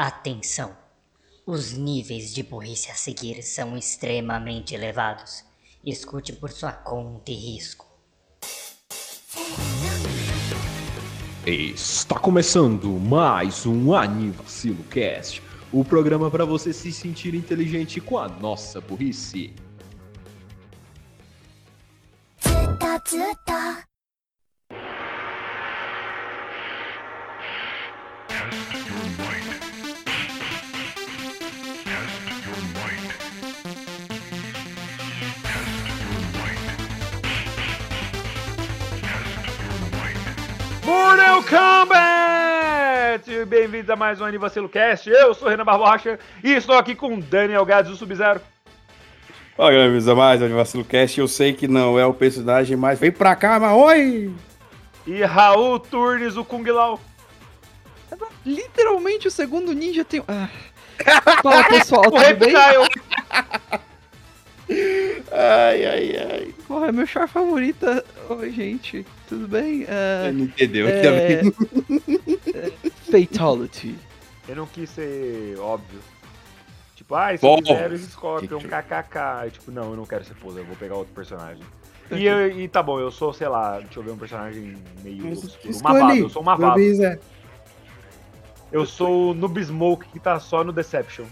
[0.00, 0.76] Atenção!
[1.46, 5.44] Os níveis de burrice a seguir são extremamente elevados.
[5.84, 7.86] Escute por sua conta e risco.
[11.46, 15.40] Está começando mais um Anivacilo Cast,
[15.72, 19.54] o programa para você se sentir inteligente com a nossa burrice.
[23.06, 23.89] ずっと
[43.41, 43.45] Kombat!
[43.45, 45.09] Bem-vindos a mais um Anivacilo Cast.
[45.09, 48.41] Eu sou o Renan Barbocha e estou aqui com Daniel Gades do Sub-Zero.
[49.55, 51.19] Fala galera, bem-vindos a mais um Vacilo Cast.
[51.19, 54.33] Eu sei que não é o personagem, mas vem pra cá, mas oi!
[55.05, 56.99] E Raul Turnes, o Kung Lao.
[58.45, 60.23] Literalmente o segundo ninja tem.
[60.27, 60.49] Ah.
[61.41, 62.53] Fala pessoal, O tudo bem?
[65.31, 66.55] Ai, ai, ai.
[66.67, 67.85] Porra, é meu char favorito.
[68.29, 69.85] Oi, gente, tudo bem?
[69.87, 71.41] Ah, Não entendeu, É.
[71.41, 71.51] bem.
[73.11, 73.95] fatality.
[74.47, 75.99] Eu não quis ser óbvio.
[76.95, 77.57] Tipo, ah, Bom.
[77.57, 79.51] Sub-Zero e Scorpion, Que- kkk.
[79.51, 81.63] Tipo, não, eu não quero ser poser, eu vou pegar outro personagem.
[82.11, 85.31] E, eu- e tá bom, eu sou, sei lá, deixa eu ver um personagem meio
[85.31, 85.81] obscuro.
[85.83, 86.71] Mavado, eu sou um Mavado.
[86.73, 87.19] Avisa.
[88.71, 91.25] Eu sou o Noob Smoke que tá só no Deception.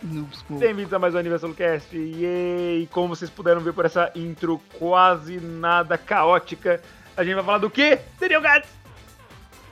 [0.00, 1.96] Bem-vindos a mais um Aniversário Cast.
[1.96, 6.80] E como vocês puderam ver por essa intro quase nada caótica,
[7.16, 7.98] a gente vai falar do quê?
[8.20, 8.68] Daniel Gats!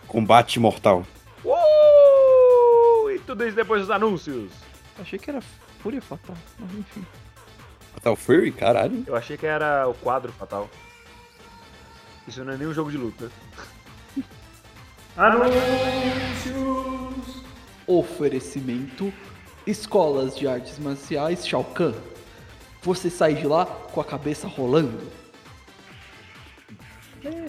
[0.08, 1.06] Combate mortal.
[1.44, 3.10] Uh!
[3.10, 4.50] E tudo isso depois dos anúncios.
[4.98, 5.40] Achei que era
[5.80, 7.06] Fúria Fatal, mas enfim.
[7.94, 8.50] Fatal Fury?
[8.50, 9.04] Caralho.
[9.06, 10.68] Eu achei que era o quadro fatal.
[12.26, 13.30] Isso não é nem um jogo de luta.
[15.16, 16.56] Anúncios!
[17.86, 19.12] Oferecimento:
[19.66, 21.94] Escolas de Artes Marciais Shao Kahn.
[22.82, 25.00] Você sai de lá com a cabeça rolando.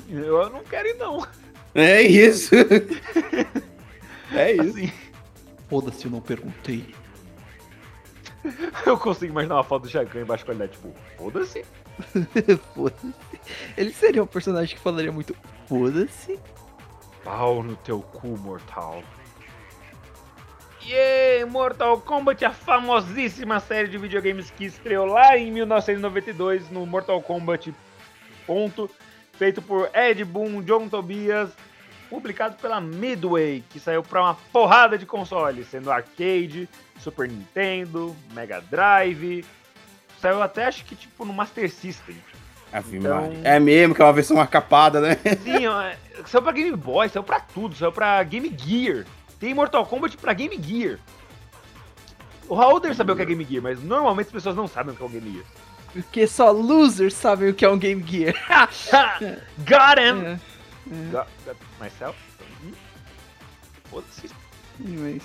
[0.09, 1.27] Eu não quero ir não.
[1.75, 2.55] É isso.
[4.33, 4.61] é isso.
[4.61, 4.91] Assim,
[5.69, 6.95] Foda-se, eu não perguntei.
[8.85, 11.65] eu consigo imaginar uma foto do Shao Kahn em baixa qualidade, tipo, foda-se.
[12.73, 13.13] Foda-se.
[13.77, 15.35] Ele seria um personagem que falaria muito
[15.67, 16.39] foda-se.
[17.23, 19.03] Pau no teu cu, mortal.
[20.85, 27.21] Yeah, Mortal Kombat, a famosíssima série de videogames que estreou lá em 1992 no Mortal
[27.21, 27.73] Kombat
[28.45, 28.89] ponto,
[29.33, 31.49] feito por Ed Boon, John Tobias,
[32.09, 38.61] publicado pela Midway, que saiu pra uma porrada de consoles, sendo arcade, Super Nintendo, Mega
[38.61, 39.45] Drive,
[40.21, 42.15] saiu até acho que tipo no Master System.
[42.71, 43.33] Ave Então-.
[43.43, 45.17] É mesmo, que é uma versão capada, né?
[45.43, 45.91] Sim, ó,
[46.25, 49.05] saiu pra Game Boy, saiu pra tudo, saiu pra Game Gear.
[49.39, 50.99] Tem Mortal Kombat pra Game Gear.
[52.47, 54.93] O Raul deve saber o que é Game Gear, mas normalmente as pessoas não sabem
[54.93, 55.45] o que é o Game Gear.
[55.91, 58.33] Porque só losers sabem o que é um Game Gear.
[59.59, 60.25] Got him!
[60.25, 60.39] É,
[61.11, 62.17] Got, got myself?
[63.89, 64.29] Foda-se.
[64.79, 65.23] mas...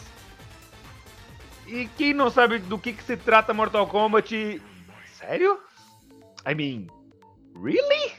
[1.67, 4.61] E quem não sabe do que, que se trata Mortal Kombat.
[5.15, 5.59] Sério?
[6.47, 6.89] I mean,
[7.55, 8.13] really?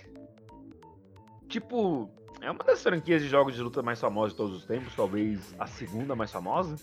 [1.49, 2.09] Tipo,
[2.43, 5.55] é uma das franquias de jogos de luta mais famosas de todos os tempos, talvez
[5.57, 6.75] a segunda mais famosa.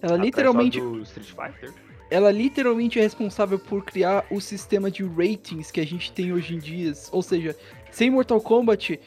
[0.00, 1.72] Ela literalmente, Street Fighter.
[2.10, 6.54] ela literalmente é responsável por criar o sistema de ratings que a gente tem hoje
[6.54, 6.92] em dia.
[7.12, 7.56] Ou seja,
[7.90, 8.98] sem Mortal Kombat,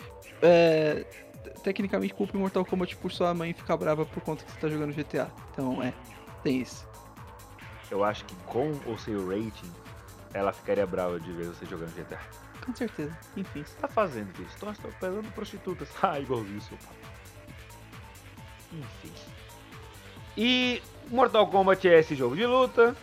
[0.42, 1.06] é,
[1.64, 4.70] tecnicamente culpa o Mortal Kombat por sua mãe ficar brava por conta que você tá
[4.70, 5.32] jogando GTA.
[5.52, 5.92] Então, é,
[6.44, 6.88] tem isso.
[7.90, 9.72] Eu acho que com ou sem o rating,
[10.34, 12.20] ela ficaria brava de ver você jogando GTA.
[12.66, 13.18] Com certeza.
[13.36, 13.64] Enfim.
[13.64, 14.70] Você tá fazendo isso?
[14.70, 15.90] Estou, pegando prostitutas.
[16.02, 16.96] Ah, igualzinho seu pai.
[18.74, 19.12] Enfim.
[20.36, 22.96] E Mortal Kombat é esse jogo de luta.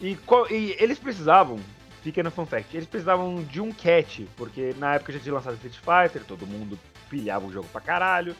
[0.00, 0.16] E,
[0.50, 1.60] e eles precisavam,
[2.02, 5.76] pequeno fun fact, eles precisavam de um catch, porque na época já tinha lançado Street
[5.76, 6.78] Fighter, todo mundo
[7.10, 8.34] pilhava o jogo pra caralho.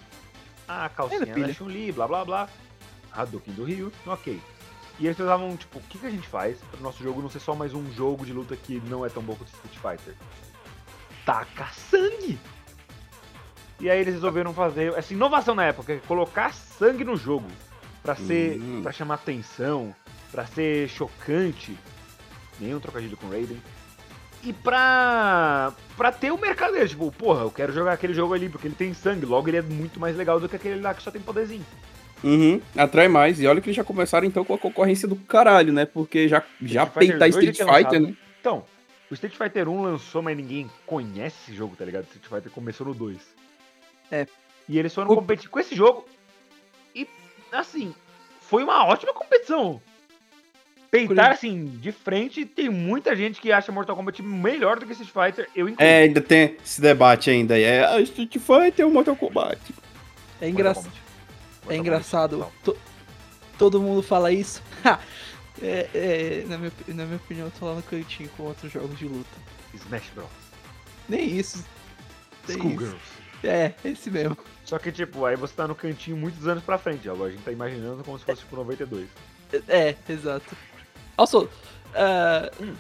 [0.66, 2.48] A calcinha da Chun-Li, blá blá blá.
[3.12, 4.40] Hadouken do Rio, ok.
[5.00, 7.30] E eles precisavam, tipo, o que, que a gente faz para o nosso jogo não
[7.30, 10.14] ser só mais um jogo de luta que não é tão bom quanto Street Fighter?
[11.24, 12.38] Taca sangue!
[13.80, 17.46] E aí eles resolveram fazer essa inovação na época, é colocar sangue no jogo.
[18.02, 18.58] Pra ser.
[18.60, 18.80] Hum.
[18.82, 19.94] para chamar atenção,
[20.30, 21.76] pra ser chocante.
[22.58, 23.60] Nenhum trocadilho com Raiden.
[24.42, 25.72] E pra.
[25.96, 26.88] pra ter o mercado dele.
[26.88, 29.26] Tipo, porra, eu quero jogar aquele jogo ali porque ele tem sangue.
[29.26, 31.64] Logo ele é muito mais legal do que aquele lá que só tem poderzinho.
[32.22, 33.40] Uhum, atrai mais.
[33.40, 35.86] E olha que eles já começaram então com a concorrência do caralho, né?
[35.86, 38.06] Porque já, já Street Fighter peitar 2 já Street Fighter, lançado.
[38.08, 38.16] né?
[38.40, 38.64] Então,
[39.10, 42.04] o Street Fighter 1 lançou, mas ninguém conhece esse jogo, tá ligado?
[42.04, 43.16] Street Fighter começou no 2.
[44.10, 44.26] É.
[44.68, 46.06] E eles foram O- competir com esse jogo.
[46.94, 47.06] E
[47.52, 47.94] assim,
[48.40, 49.80] foi uma ótima competição.
[50.90, 55.10] Peitar, assim, de frente, tem muita gente que acha Mortal Kombat melhor do que Street
[55.12, 55.86] Fighter, eu incluo.
[55.88, 57.54] É, ainda tem esse debate ainda.
[57.54, 57.62] aí.
[57.62, 59.60] É Street Fighter ou Mortal Kombat?
[60.40, 60.90] É, engraçado.
[61.74, 62.46] É engraçado.
[62.64, 62.76] To-
[63.58, 64.62] todo mundo fala isso.
[65.62, 68.98] É, é, na, minha, na minha opinião, eu tô lá no cantinho com outros jogos
[68.98, 69.28] de luta.
[69.74, 70.26] Smash Bros.
[71.08, 71.64] Nem isso.
[72.48, 72.96] Schoolgirls.
[73.44, 74.38] É, esse mesmo.
[74.64, 77.08] Só que, tipo, aí você tá no cantinho muitos anos pra frente.
[77.10, 79.08] Agora a gente tá imaginando como se fosse, tipo, 92.
[79.68, 80.56] É, exato.
[81.16, 81.48] Also,
[81.94, 82.76] uh,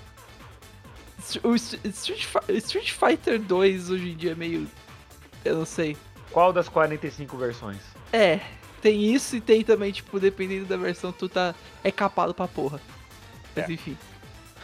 [1.42, 2.26] o St- Street,
[2.58, 4.66] Street Fighter 2 hoje em dia é meio.
[5.44, 5.96] Eu não sei.
[6.30, 7.78] Qual das 45 versões?
[8.12, 8.40] É,
[8.80, 11.54] tem isso e tem também, tipo, dependendo da versão, tu tá.
[11.84, 12.80] É capado pra porra.
[13.54, 13.72] Mas É.
[13.72, 13.96] enfim.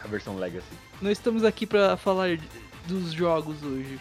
[0.03, 0.67] A versão Legacy.
[1.01, 2.39] Não estamos aqui pra falar
[2.87, 3.99] dos jogos hoje.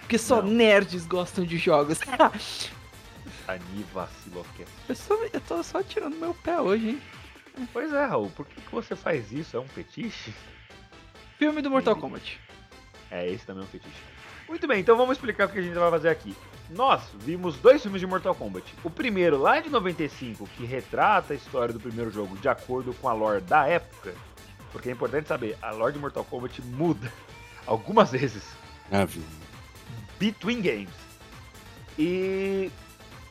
[0.00, 0.50] Porque só Não.
[0.50, 1.98] nerds gostam de jogos.
[3.48, 3.86] Ani
[4.88, 7.02] eu, só, eu tô só tirando meu pé hoje, hein?
[7.72, 9.56] Pois é, Raul, por que, que você faz isso?
[9.56, 10.34] É um fetiche?
[11.38, 12.40] Filme do Mortal Kombat.
[13.10, 13.94] É, esse também é um fetiche.
[14.48, 16.36] Muito bem, então vamos explicar o que a gente vai fazer aqui.
[16.70, 18.74] Nós vimos dois filmes de Mortal Kombat.
[18.82, 23.08] O primeiro, lá de 95, que retrata a história do primeiro jogo de acordo com
[23.08, 24.14] a lore da época.
[24.72, 27.12] Porque é importante saber, a lore de Mortal Kombat muda
[27.66, 28.44] algumas vezes.
[28.90, 29.06] Ah.
[30.18, 30.94] Between Games.
[31.98, 32.70] E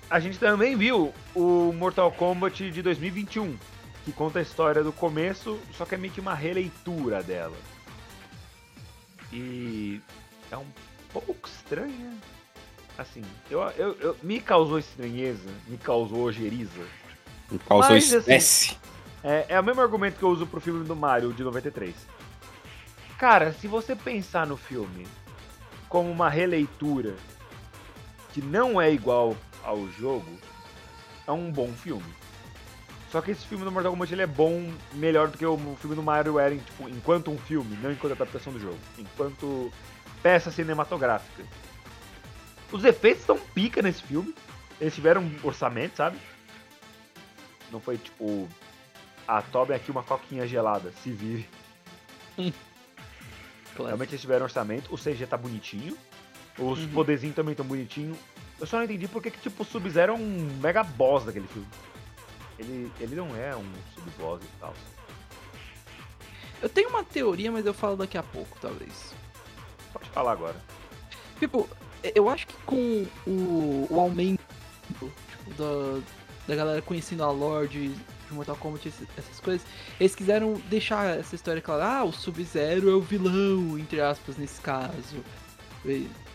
[0.09, 3.57] a gente também viu o Mortal Kombat de 2021,
[4.03, 7.57] que conta a história do começo, só que é meio que uma releitura dela.
[9.31, 10.01] E
[10.51, 10.65] é um
[11.21, 12.17] pouco estranho, né?
[12.97, 16.85] Assim, eu, eu, eu- me causou estranheza, me causou ojeriza.
[17.51, 18.77] Me causou Mas, assim, estresse.
[19.23, 21.93] É, é o mesmo argumento que eu uso pro filme do Mario de 93.
[23.17, 25.07] Cara, se você pensar no filme
[25.89, 27.15] como uma releitura
[28.33, 30.29] que não é igual ao jogo,
[31.27, 32.05] é um bom filme.
[33.11, 35.95] Só que esse filme do Mortal Kombat ele é bom, melhor do que o filme
[35.95, 39.71] do Mario era tipo, enquanto um filme, não enquanto adaptação do jogo, enquanto
[40.25, 41.43] peça cinematográfica.
[42.71, 44.33] Os efeitos estão pica nesse filme.
[44.81, 46.17] Eles tiveram um orçamento, sabe?
[47.71, 48.49] Não foi tipo,
[49.27, 51.47] ah, tome aqui uma coquinha gelada, se vire.
[53.77, 55.95] Realmente eles tiveram orçamento, o CG tá bonitinho,
[56.57, 56.87] os Uhum.
[56.89, 58.17] poderzinhos também tão bonitinho.
[58.59, 61.67] Eu só não entendi porque que, tipo, o Sub-Zero é um mega boss daquele filme.
[62.57, 64.73] Ele, ele não é um sub-boss e tal.
[66.63, 69.13] Eu tenho uma teoria, mas eu falo daqui a pouco, talvez.
[69.95, 70.55] Pode falar agora.
[71.39, 71.69] Tipo,
[72.13, 74.43] eu acho que com o, o aumento
[74.89, 75.09] tipo,
[75.57, 76.01] da,
[76.47, 77.95] da galera conhecendo a lore de,
[78.31, 79.65] Mortal Kombat, essas coisas,
[79.99, 81.85] eles quiseram deixar essa história clara.
[81.85, 85.23] Ah, o Sub-Zero é o vilão, entre aspas, nesse caso.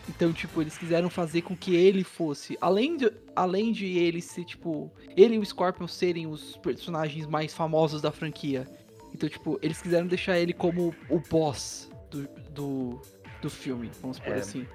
[0.09, 4.45] Então, tipo, eles quiseram fazer com que ele fosse, além de, além de ele ser,
[4.45, 8.67] tipo, ele e o Scorpion serem os personagens mais famosos da franquia.
[9.13, 13.01] Então, tipo, eles quiseram deixar ele como o boss do, do,
[13.41, 14.67] do filme, vamos por É, assim.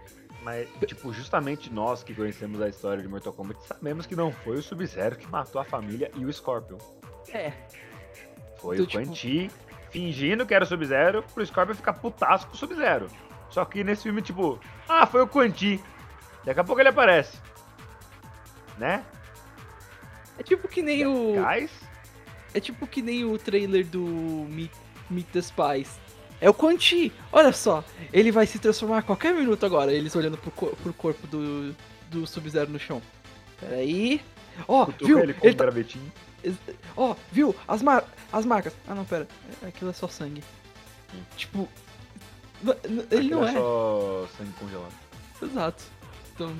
[0.42, 4.58] Mas, tipo, justamente nós que conhecemos a história de Mortal Kombat sabemos que não foi
[4.58, 6.78] o Sub-Zero que matou a família e o Scorpion.
[7.32, 7.52] É,
[8.58, 9.50] Foi Então, o tipo- Quan Chi
[9.90, 13.08] fingindo que era o Sub-Zero pro Scorpion ficar putasco com o Sub-Zero.
[13.50, 15.82] Só que nesse filme, tipo, ah, foi o Quan Chi.
[16.44, 17.38] Daqui a pouco ele aparece.
[18.78, 19.04] Né?
[20.38, 21.34] é tipo que nem o.
[21.42, 21.70] Guys?
[22.54, 24.70] É tipo que nem o trailer do Meet,
[25.10, 25.98] Meet the Spies.
[26.40, 30.14] É o Quan Chi, olha só, ele vai se transformar a qualquer minuto agora, eles
[30.14, 31.74] olhando pro, cor- pro corpo do,
[32.10, 33.00] do Sub-Zero no chão.
[33.58, 34.20] Peraí.
[34.68, 35.18] Ó, Cutuca viu?
[35.20, 36.12] ele com Ele tá- gravetinho.
[36.96, 37.54] Ó, viu?
[37.66, 38.74] As, mar as marcas.
[38.86, 39.26] Ah, não, pera.
[39.62, 40.42] É- Aquilo é só sangue.
[41.36, 41.68] Tipo.
[42.84, 43.54] Ele Aquilo não é é.
[43.54, 44.92] só sangue congelado.
[45.42, 45.84] Exato.
[46.34, 46.54] Então.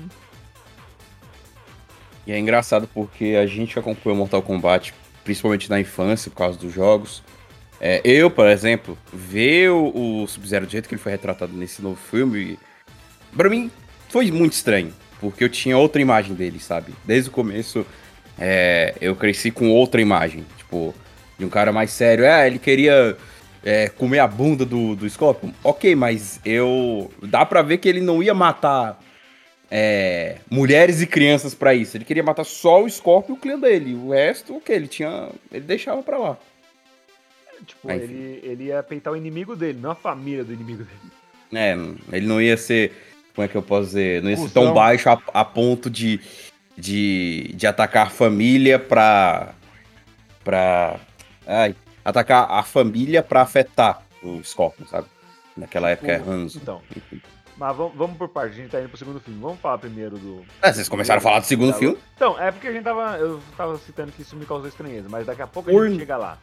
[2.25, 4.93] E é engraçado porque a gente acompanhou Mortal Kombat,
[5.23, 7.23] principalmente na infância, por causa dos jogos.
[7.79, 11.81] É, eu, por exemplo, ver o, o Sub-Zero do jeito que ele foi retratado nesse
[11.81, 12.57] novo filme,
[13.35, 13.71] pra mim
[14.09, 14.93] foi muito estranho.
[15.19, 16.93] Porque eu tinha outra imagem dele, sabe?
[17.03, 17.85] Desde o começo,
[18.37, 20.45] é, eu cresci com outra imagem.
[20.57, 20.93] Tipo,
[21.37, 22.25] de um cara mais sério.
[22.25, 23.17] É, ele queria
[23.63, 25.51] é, comer a bunda do, do Scorpion.
[25.63, 27.11] Ok, mas eu.
[27.21, 28.99] Dá pra ver que ele não ia matar
[29.69, 31.97] é, mulheres e crianças pra isso.
[31.97, 33.95] Ele queria matar só o Scorpion e o clã dele.
[33.95, 34.71] O resto, o que?
[34.71, 35.29] Ele tinha.
[35.51, 36.37] Ele deixava pra lá.
[37.65, 38.03] Tipo, enfim.
[38.03, 40.99] ele, ele ia peitar o inimigo dele, não a família do inimigo dele.
[41.53, 41.75] É,
[42.15, 42.91] ele não ia ser.
[43.35, 44.21] Como é que eu posso dizer?
[44.23, 44.63] Não ia ser Cusão.
[44.65, 46.19] tão baixo a, a ponto de,
[46.77, 49.53] de, de atacar a família pra.
[50.43, 50.99] pra.
[51.45, 55.07] Ai, atacar a família pra afetar o Scorpion, sabe?
[55.55, 56.59] Naquela época é Hanzo.
[56.61, 56.81] Então,
[57.57, 59.39] Mas vamos, vamos por parte, a gente tá indo pro segundo filme.
[59.39, 60.45] Vamos falar primeiro do.
[60.61, 61.97] Ah, vocês começaram a falar do segundo da- filme?
[62.15, 63.17] Então, é porque a gente tava.
[63.17, 66.17] Eu tava citando que isso me causou estranheza, mas daqui a pouco a gente chega
[66.17, 66.37] lá.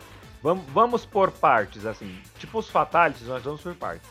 [0.44, 2.20] Vamos, vamos por partes, assim.
[2.38, 4.10] Tipo os Fatalities, nós vamos por partes.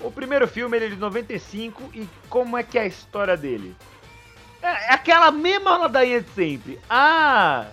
[0.00, 3.76] O primeiro filme ele é de 95 e como é que é a história dele?
[4.62, 6.80] É é aquela mesma ladainha de sempre.
[6.88, 7.66] Ah,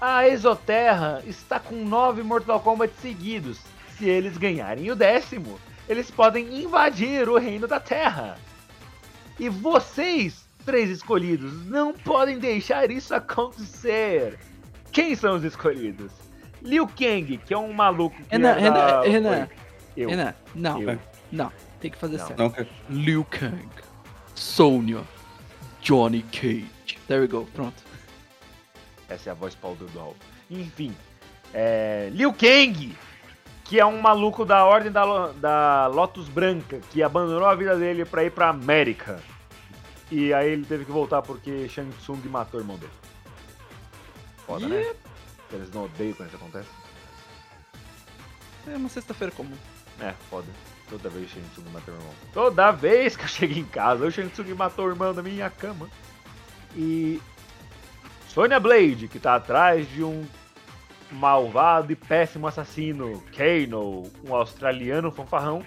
[0.00, 3.60] a Exoterra está com nove Mortal Kombat seguidos.
[3.96, 8.36] Se eles ganharem o décimo, eles podem invadir o reino da Terra.
[9.38, 14.40] E vocês, três escolhidos, não podem deixar isso acontecer.
[14.90, 16.25] Quem são os escolhidos?
[16.62, 19.00] Liu Kang, que é um maluco que Renan, é da...
[19.02, 19.48] Renan, Renan,
[19.96, 20.98] Eu, Renan, não, eu.
[21.30, 22.26] não, tem que fazer Não.
[22.26, 22.38] certo.
[22.42, 23.68] Não, que- Liu Kang,
[24.34, 25.02] Sonya,
[25.82, 26.98] Johnny Cage.
[27.06, 27.82] There we go, pronto.
[29.08, 30.16] Essa é a voz pauta do Hulk.
[30.50, 30.94] Enfim,
[31.54, 32.08] é...
[32.12, 32.96] Liu Kang,
[33.64, 37.76] que é um maluco da Ordem da, Lo- da Lotus Branca, que abandonou a vida
[37.76, 39.20] dele pra ir pra América.
[40.10, 42.92] E aí ele teve que voltar porque Shang Tsung matou o irmão dele.
[44.46, 44.84] Foda, né?
[45.52, 46.68] Eles não odeiam quando isso acontece.
[48.66, 49.56] É uma sexta-feira comum.
[50.00, 50.48] É, foda.
[50.88, 52.14] Toda vez Tsung matou o irmão.
[52.32, 55.50] Toda vez que eu chego em casa, o Shang Tsung matou o irmão da minha
[55.50, 55.88] cama.
[56.76, 57.20] E.
[58.28, 60.26] Sonya Blade, que tá atrás de um
[61.10, 65.64] malvado e péssimo assassino, Kano, um australiano fanfarrão.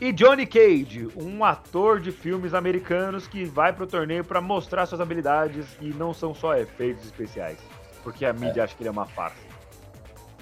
[0.00, 5.00] E Johnny Cage, um ator de filmes americanos que vai pro torneio pra mostrar suas
[5.00, 7.58] habilidades e não são só efeitos especiais.
[8.04, 9.42] Porque a mídia acha que ele é uma farsa.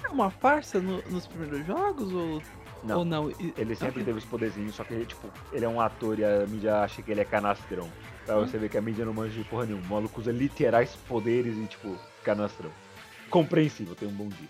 [0.04, 2.42] É uma farsa no- nos primeiros jogos ou
[2.82, 2.98] Não.
[2.98, 3.30] ou não?
[3.56, 4.04] Ele sempre Ok.
[4.04, 7.00] teve os poderzinhos, só que ele, tipo, ele é um ator e a mídia acha
[7.00, 7.88] que ele é canastrão.
[8.26, 9.84] Pra você ver que a mídia não manja de porra nenhuma.
[9.86, 12.70] O maluco usa literais poderes e, tipo, canastrão.
[13.30, 14.48] Compreensível, tem um bom dia.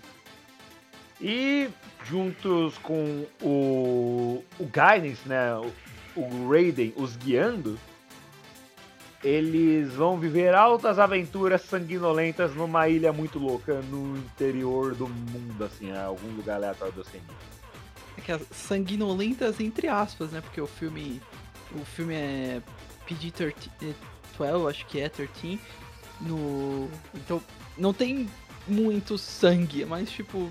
[1.21, 1.69] E
[2.04, 5.54] juntos com o, o Guidance, né?
[5.54, 5.73] O,
[6.21, 7.78] o Raiden os guiando,
[9.23, 15.91] eles vão viver altas aventuras sanguinolentas numa ilha muito louca no interior do mundo, assim,
[15.91, 17.26] em algum lugar aleatório do oceano.
[18.19, 20.41] Aquelas sanguinolentas entre aspas, né?
[20.41, 21.21] Porque o filme.
[21.75, 22.61] O filme é
[23.09, 23.95] PG-13, é
[24.37, 25.59] 12, acho que é 13.
[26.21, 26.88] No.
[27.14, 27.43] Então,
[27.79, 28.29] não tem
[28.67, 30.50] muito sangue, é mais tipo.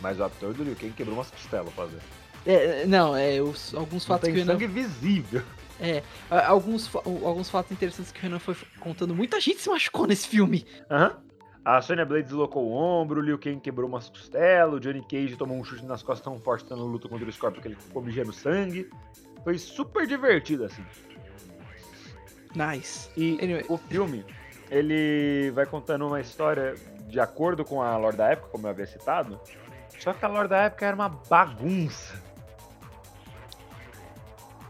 [0.00, 2.00] Mas o ator do Liu Kang quebrou umas costelas fazer.
[2.46, 4.52] É, não, é os, alguns Não fatos tem que Renan.
[4.52, 5.42] sangue visível.
[5.80, 6.02] É,
[6.46, 9.14] alguns, alguns fatos interessantes que o Renan foi contando.
[9.14, 10.66] Muita gente se machucou nesse filme.
[10.90, 11.16] Aham.
[11.64, 15.36] A Sonya Blade deslocou o ombro, o Liu Kang quebrou umas costelas, o Johnny Cage
[15.36, 18.00] tomou um chute nas costas tão forte na luta contra o Scorpion que ele ficou
[18.00, 18.88] mijando sangue.
[19.44, 20.82] Foi super divertido, assim.
[22.54, 23.10] Nice.
[23.16, 23.64] E Anyway.
[23.68, 24.24] o filme,
[24.70, 26.74] ele vai contando uma história
[27.06, 29.38] de acordo com a lore da época, como eu havia citado.
[29.98, 32.22] Só que a lore da época era uma bagunça.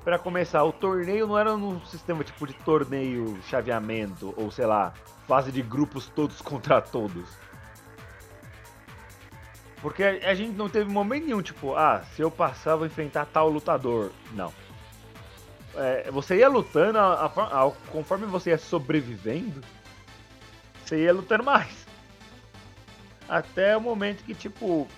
[0.09, 4.95] Pra começar, o torneio não era num sistema tipo de torneio, chaveamento, ou sei lá,
[5.27, 7.29] fase de grupos todos contra todos.
[9.83, 13.51] Porque a gente não teve momento nenhum, tipo, ah, se eu passar, vou enfrentar tal
[13.51, 14.11] lutador.
[14.33, 14.51] Não.
[15.77, 19.61] É, você ia lutando, a- a- conforme você ia sobrevivendo,
[20.87, 21.87] você ia lutando mais.
[23.29, 24.89] Até o momento que, tipo,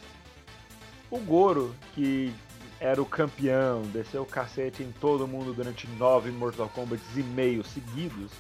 [1.11, 2.33] o Goro, que
[2.81, 7.63] era o campeão, desceu o cacete em todo mundo durante nove Mortal Kombat e meio
[7.63, 8.33] seguidos,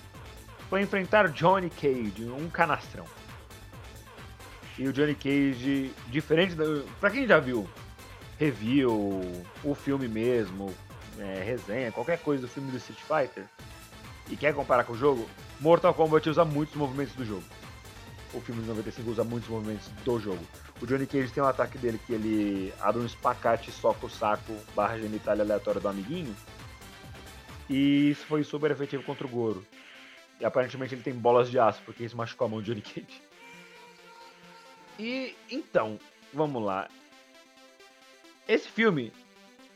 [0.71, 3.05] foi enfrentar Johnny Cage, um canastrão.
[4.79, 6.65] E o Johnny Cage, diferente da.
[6.99, 7.69] Pra quem já viu
[8.39, 9.21] review,
[9.63, 10.75] o filme mesmo,
[11.19, 13.45] é, resenha, qualquer coisa do filme do Street Fighter,
[14.31, 15.29] e quer comparar com o jogo,
[15.61, 17.45] Mortal Kombat usa muitos movimentos do jogo.
[18.33, 20.43] O filme de 95 usa muitos movimentos do jogo.
[20.81, 24.11] O Johnny Cage tem um ataque dele que ele abre um espacate e soca o
[24.11, 26.35] saco barra genitália aleatória do amiguinho.
[27.69, 29.65] E isso foi super efetivo contra o Goro.
[30.41, 33.23] E aparentemente ele tem bolas de aço, porque isso machucou a mão do Johnny Cage.
[34.99, 35.99] E então,
[36.33, 36.89] vamos lá.
[38.49, 39.13] Esse filme,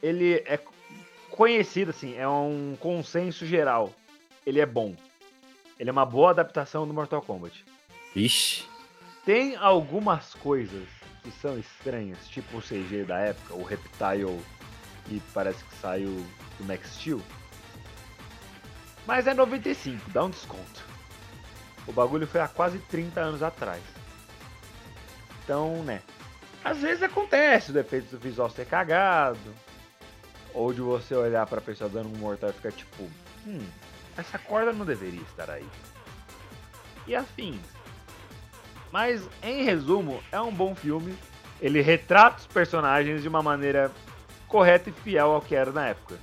[0.03, 0.59] ele é
[1.31, 3.93] conhecido assim, é um consenso geral.
[4.47, 4.95] Ele é bom.
[5.79, 7.65] Ele é uma boa adaptação do Mortal Kombat.
[8.17, 8.74] Ixi.
[9.25, 10.87] Tem algumas coisas
[11.23, 14.41] que são estranhas, tipo o CG da época, o Reptile
[15.07, 16.25] que parece que saiu
[16.59, 17.21] do Max Steel.
[19.07, 20.85] Mas é 95, dá um desconto.
[21.87, 23.83] O bagulho foi há quase 30 anos atrás.
[25.43, 26.03] Então, né.
[26.65, 29.39] Às vezes acontece o defeito do visual ser cagado.
[30.55, 33.03] Ou de você olhar pra pessoa dando um mortal e ficar tipo,
[33.47, 33.67] hum,
[34.17, 35.69] essa corda não deveria estar aí.
[37.07, 37.74] E afins.
[38.95, 41.19] Mas, em resumo, é um bom filme.
[41.61, 43.91] Ele retrata os personagens de uma maneira
[44.47, 46.17] correto e fiel ao que era na época.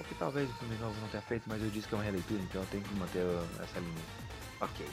[0.00, 2.04] O que talvez o filme novo não tenha feito, mas eu disse que é uma
[2.04, 3.26] releitura, então eu tenho que manter
[3.62, 3.92] essa linha.
[4.58, 4.86] Ok.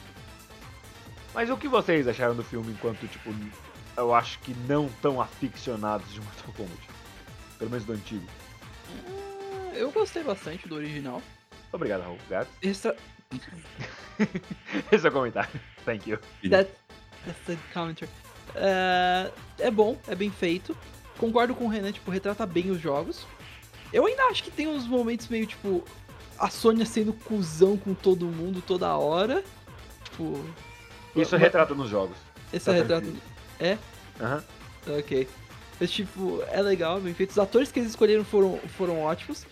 [1.32, 3.34] Mas o que vocês acharam do filme enquanto, tipo,
[3.96, 6.88] eu acho que não tão aficionados de Mortal Kombat?
[7.58, 8.26] Pelo menos do antigo.
[9.08, 11.22] Ah, Eu gostei bastante do original.
[11.72, 12.18] Obrigado, Raul.
[12.28, 12.50] Gato.
[12.60, 12.94] Esse,
[14.90, 15.60] Esse é o comentário.
[15.84, 16.18] Thank you.
[16.50, 16.70] that,
[17.24, 18.10] that's the commentary.
[18.54, 20.76] É, é bom, é bem feito.
[21.18, 23.26] Concordo com o Renan, tipo, retrata bem os jogos.
[23.92, 25.84] Eu ainda acho que tem uns momentos meio, tipo,
[26.38, 29.44] a Sônia sendo cuzão com todo mundo toda hora.
[30.04, 30.44] Tipo.
[31.14, 32.16] Isso mas- retrata nos jogos.
[32.52, 33.02] Esse tá retrato.
[33.02, 33.22] tranquilo.
[33.60, 33.78] É?
[34.20, 34.44] Aham.
[34.98, 35.28] Ok.
[35.80, 37.30] Mas, tipo, é legal, bem feito.
[37.30, 39.46] Os atores que eles escolheram foram, foram ótimos.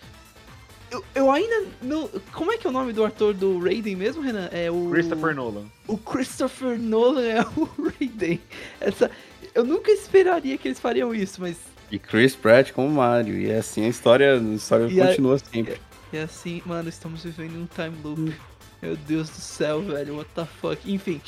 [0.91, 2.07] Eu, eu ainda não.
[2.33, 4.49] Como é que é o nome do ator do Raiden mesmo, Renan?
[4.51, 4.89] É o.
[4.91, 5.65] Christopher Nolan.
[5.87, 8.39] O Christopher Nolan é o Raiden.
[8.79, 9.09] Essa.
[9.55, 11.57] Eu nunca esperaria que eles fariam isso, mas.
[11.89, 13.37] E Chris Pratt como Mario.
[13.39, 15.79] E assim a história, a história E a- continua sempre.
[16.13, 18.35] É assim, mano, estamos vivendo um time loop.
[18.81, 20.91] Meu Deus do céu, velho, what the fuck.
[20.91, 21.21] Enfim.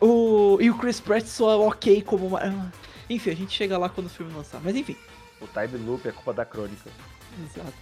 [0.00, 2.72] O, e o Chris Pratt soa ok como ah,
[3.08, 4.60] Enfim, a gente chega lá quando o filme lançar.
[4.64, 4.96] Mas enfim,
[5.40, 6.90] O time loop é culpa da crônica.
[7.44, 7.72] exato.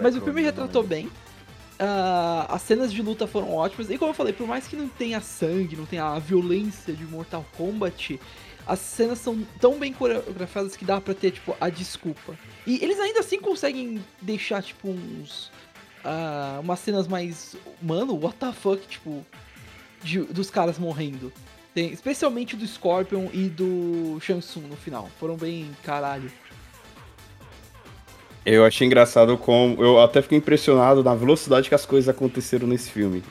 [0.00, 1.10] Mas o filme retratou bem.
[1.78, 3.88] Ah, as cenas de luta foram ótimas.
[3.90, 7.04] E como eu falei, por mais que não tenha sangue, não tenha a violência de
[7.04, 8.18] Mortal Kombat,
[8.66, 12.36] as cenas são tão bem coreografadas que dá pra ter, tipo, a desculpa.
[12.66, 15.50] E eles ainda assim conseguem deixar, tipo, uns.
[16.04, 17.56] ah, umas cenas mais.
[17.80, 19.24] Mano, what the fuck, tipo.
[20.02, 21.32] de- dos caras morrendo.
[21.74, 25.08] Tem, especialmente do Scorpion e do Shang Tsung no final.
[25.20, 26.30] Foram bem caralho.
[28.50, 29.82] Eu achei engraçado como.
[29.82, 33.22] Eu até fiquei impressionado na velocidade que as coisas aconteceram nesse filme.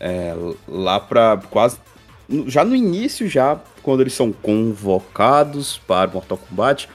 [0.00, 0.34] É,
[0.66, 1.78] lá pra quase.
[2.46, 6.88] Já no início, já, quando eles são convocados para Mortal Kombat.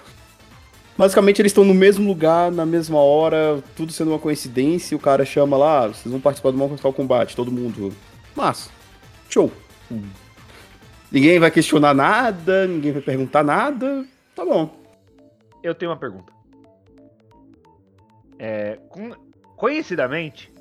[0.97, 4.95] Basicamente, eles estão no mesmo lugar, na mesma hora, tudo sendo uma coincidência.
[4.95, 7.93] E o cara chama lá, "Ah, vocês vão participar do Mortal Kombat, todo mundo.
[8.35, 8.71] Massa.
[9.29, 9.51] Show.
[11.11, 14.03] Ninguém vai questionar nada, ninguém vai perguntar nada.
[14.35, 14.75] Tá bom.
[15.61, 16.38] Eu tenho uma pergunta.
[18.39, 18.79] É,
[19.57, 20.51] conhecidamente,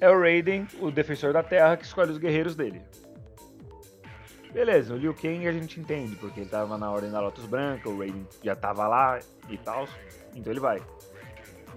[0.00, 2.82] é o Raiden, o defensor da Terra, que escolhe os guerreiros dele.
[4.52, 7.88] Beleza, o Liu Kang a gente entende, porque ele tava na Ordem da Lotus Branca,
[7.88, 9.86] o Raiden já tava lá e tal,
[10.34, 10.82] então ele vai.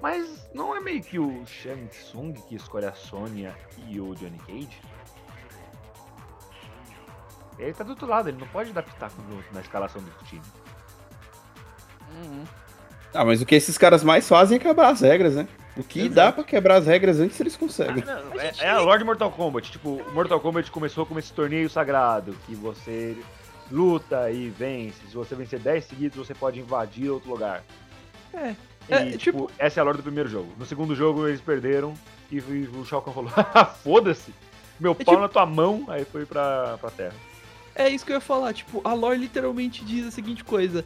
[0.01, 3.55] Mas não é meio que o Shang Tsung que escolhe a Sonya
[3.87, 4.81] e o Johnny Cage?
[7.59, 10.41] Ele tá do outro lado, ele não pode no- na escalação do time.
[13.13, 15.47] Ah, mas o que esses caras mais fazem é quebrar as regras, né?
[15.77, 16.13] O que Exato.
[16.15, 18.03] dá pra quebrar as regras antes eles conseguem.
[18.07, 19.71] Ah, não, é, é a lore de Mortal Kombat.
[19.71, 23.17] Tipo, o Mortal Kombat começou com esse torneio sagrado, que você
[23.71, 24.97] luta e vence.
[25.09, 27.63] Se você vencer 10 seguidos, você pode invadir outro lugar.
[28.33, 28.55] É.
[28.89, 30.51] E, É, tipo, tipo- essa é a lore do primeiro jogo.
[30.57, 31.93] No segundo jogo, eles perderam
[32.31, 34.33] e o Shao Kahn falou, "Ah, foda-se,
[34.79, 37.13] meu É pau tipo- na tua mão, aí foi pra, pra terra.
[37.73, 40.83] É isso que eu ia falar, tipo, a lore literalmente diz a seguinte coisa.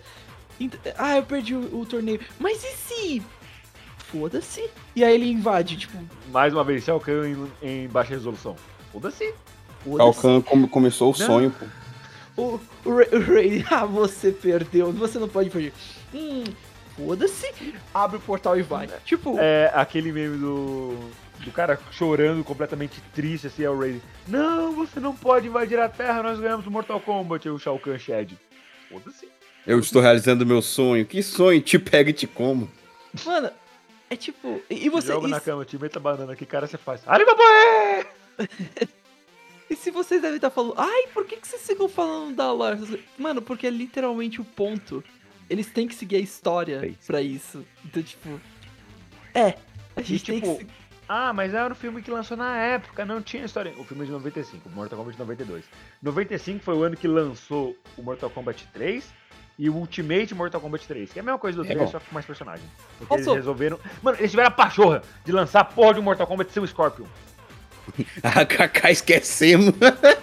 [0.98, 2.20] Ah, eu perdi o, o torneio.
[2.40, 3.22] Mas e se?
[3.98, 4.70] Foda-se.
[4.96, 5.98] E aí ele invade, tipo,
[6.32, 7.26] Mais uma vez, Shao Kahn
[7.62, 8.56] em, em baixa resolução.
[8.92, 9.34] Foda-se.
[9.86, 10.22] O foda-se.
[10.22, 11.26] Khan come- começou o Não.
[11.26, 11.66] sonho, pô.
[12.38, 15.74] O, o, Ray, o Ray, ah, você perdeu, você não pode perder.
[16.14, 16.44] Hum,
[16.98, 17.54] foda-se.
[17.94, 18.88] Abre o portal e vai.
[19.06, 20.98] Tipo, É aquele meme do.
[21.40, 24.02] Do cara chorando, completamente triste, assim, é o Raiden.
[24.26, 27.46] Não, você não pode invadir a Terra, nós ganhamos o Mortal Kombat.
[27.48, 28.38] Aí o Shao Kahn Shed.
[28.90, 29.28] Foda-se.
[29.66, 31.06] Eu estou realizando meu sonho.
[31.06, 31.62] Que sonho?
[31.62, 32.70] Te pego e te como.
[33.26, 33.50] mano,
[34.10, 34.62] é tipo.
[34.70, 35.08] E e você.
[35.14, 37.02] Joga E, na cama, te meta banana, que cara você faz?
[37.08, 38.06] Aribaboé!
[39.70, 40.76] e se vocês devem estar falando.
[40.78, 43.04] Ai, por que, que vocês ficam falando da lore?
[43.18, 45.04] Mano, porque é literalmente o ponto.
[45.50, 47.08] Eles têm que seguir a história É isso.
[47.08, 47.66] pra isso.
[47.84, 48.40] Então, tipo.
[49.34, 49.56] É.
[49.96, 50.64] A gente tem tipo, que.
[50.66, 50.70] se-
[51.08, 53.74] Ah, mas era o filme que lançou na época, não tinha história.
[53.78, 55.64] O filme é de 95, Mortal Kombat 92.
[56.02, 59.06] 95 foi o ano que lançou o Mortal Kombat 3
[59.58, 61.88] e o Ultimate Mortal Kombat 3, que é a mesma coisa do É 3, bom.
[61.92, 62.68] só que com mais personagens.
[62.98, 63.80] Porque Posso- eles resolveram.
[64.04, 66.68] Mano, eles tiveram a pachorra de lançar a porra de um Mortal Kombat sem o
[66.68, 67.06] Scorpion.
[68.24, 69.74] A Kaká esquecemos.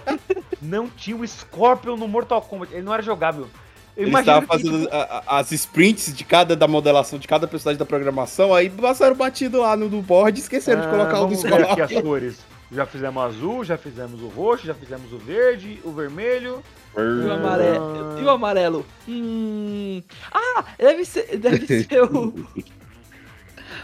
[0.60, 3.48] Não tinha o Scorpion no Mortal Kombat, ele não era jogável.
[3.96, 7.26] Eu Eles estavam que, fazendo tipo, a- a- as sprints de cada da modelação de
[7.28, 10.90] cada personagem da programação, aí passaram batido lá no do board e esqueceram de ah,
[10.90, 11.84] colocar o do aqui Scorpion.
[11.84, 12.38] as cores.
[12.72, 16.62] Já fizemos o azul, já fizemos o roxo, já fizemos o verde, o vermelho.
[16.96, 18.18] E o amarelo.
[18.20, 18.86] E o amarelo?
[19.08, 20.02] Hum.
[20.32, 21.36] Ah, deve ser.
[21.38, 22.34] Deve ser o.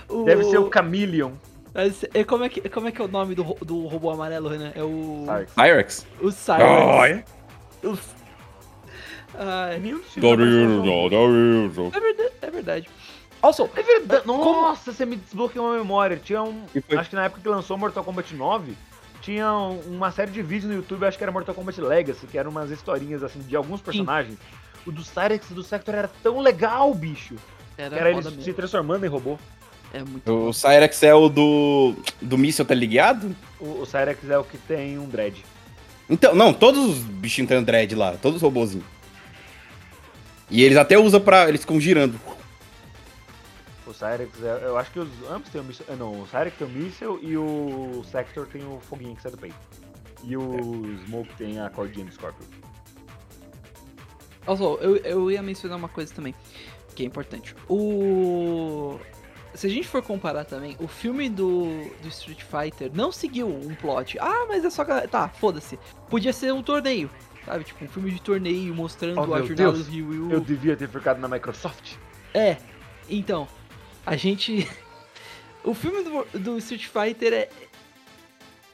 [0.09, 1.33] o Deve ser o Chameleon.
[1.75, 4.11] deve ser- é, como, é que, como é que é o nome do, do robô
[4.11, 4.73] amarelo, Renan?
[4.75, 5.25] É o.
[5.55, 6.07] Pyrex.
[6.23, 6.31] O.
[7.85, 8.03] Uf.
[9.35, 10.85] Ai, Nenhum dos filmes apareceu só um.
[11.95, 12.89] é, verdade, é verdade.
[13.41, 14.27] Also, É verdade.
[14.27, 16.17] Nossa, você me desbloqueou uma memória.
[16.23, 16.65] Tinha um.
[16.89, 18.73] Foi- Acho que na época que lançou Mortal Kombat 9,
[19.21, 22.37] tinha um- uma série de vídeos no YouTube, acho que era Mortal Kombat Legacy, que
[22.39, 24.37] eram umas historinhas assim de alguns personagens.
[24.87, 27.35] O do Cyrex do Sector era tão legal, bicho.
[27.77, 28.43] era, Que era eles mesmo.
[28.43, 29.39] se transformando em robô.
[29.95, 30.49] É muito bom.
[30.49, 31.95] O Cyrex é o do.
[32.21, 33.35] do míssil, tá ligado?
[33.61, 35.45] O, o Cyrex é o que tem um dread.
[36.11, 38.85] Então, não, todos os bichinhos têm dread lá, todos os robôzinhos.
[40.51, 41.49] E eles até usam pra.
[41.49, 42.19] Eles ficam girando.
[43.99, 45.85] Cyrex, é, eu acho que os ambos tem o míssil.
[45.99, 49.39] Não, o Cyrex tem o míssil e o Sector tem o foguinho que sai do
[49.39, 49.57] peito.
[50.23, 52.47] E o Smoke tem a cordinha do Scorpion.
[54.47, 56.35] Also, eu, eu ia mencionar uma coisa também,
[56.95, 57.55] que é importante.
[57.69, 58.99] O.
[59.55, 61.67] Se a gente for comparar também, o filme do,
[62.01, 64.19] do Street Fighter não seguiu um plot.
[64.21, 64.85] Ah, mas é só.
[64.85, 65.79] Tá, foda-se.
[66.09, 67.11] Podia ser um torneio,
[67.45, 67.65] sabe?
[67.65, 70.31] Tipo, um filme de torneio mostrando Oh, a jornada Deus, do Ryu.
[70.31, 71.97] Eu devia ter ficado na Microsoft.
[72.33, 72.57] É,
[73.09, 73.49] então,
[74.09, 74.69] a gente.
[75.65, 77.49] O filme do, do Street Fighter é,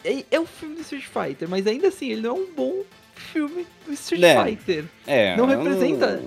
[0.05, 0.25] é.
[0.31, 2.83] É o filme do Street Fighter, mas ainda assim, ele não é um bom
[3.14, 4.44] filme do Street É.
[4.44, 4.85] Fighter.
[5.07, 5.35] É.
[5.37, 6.23] Não representa.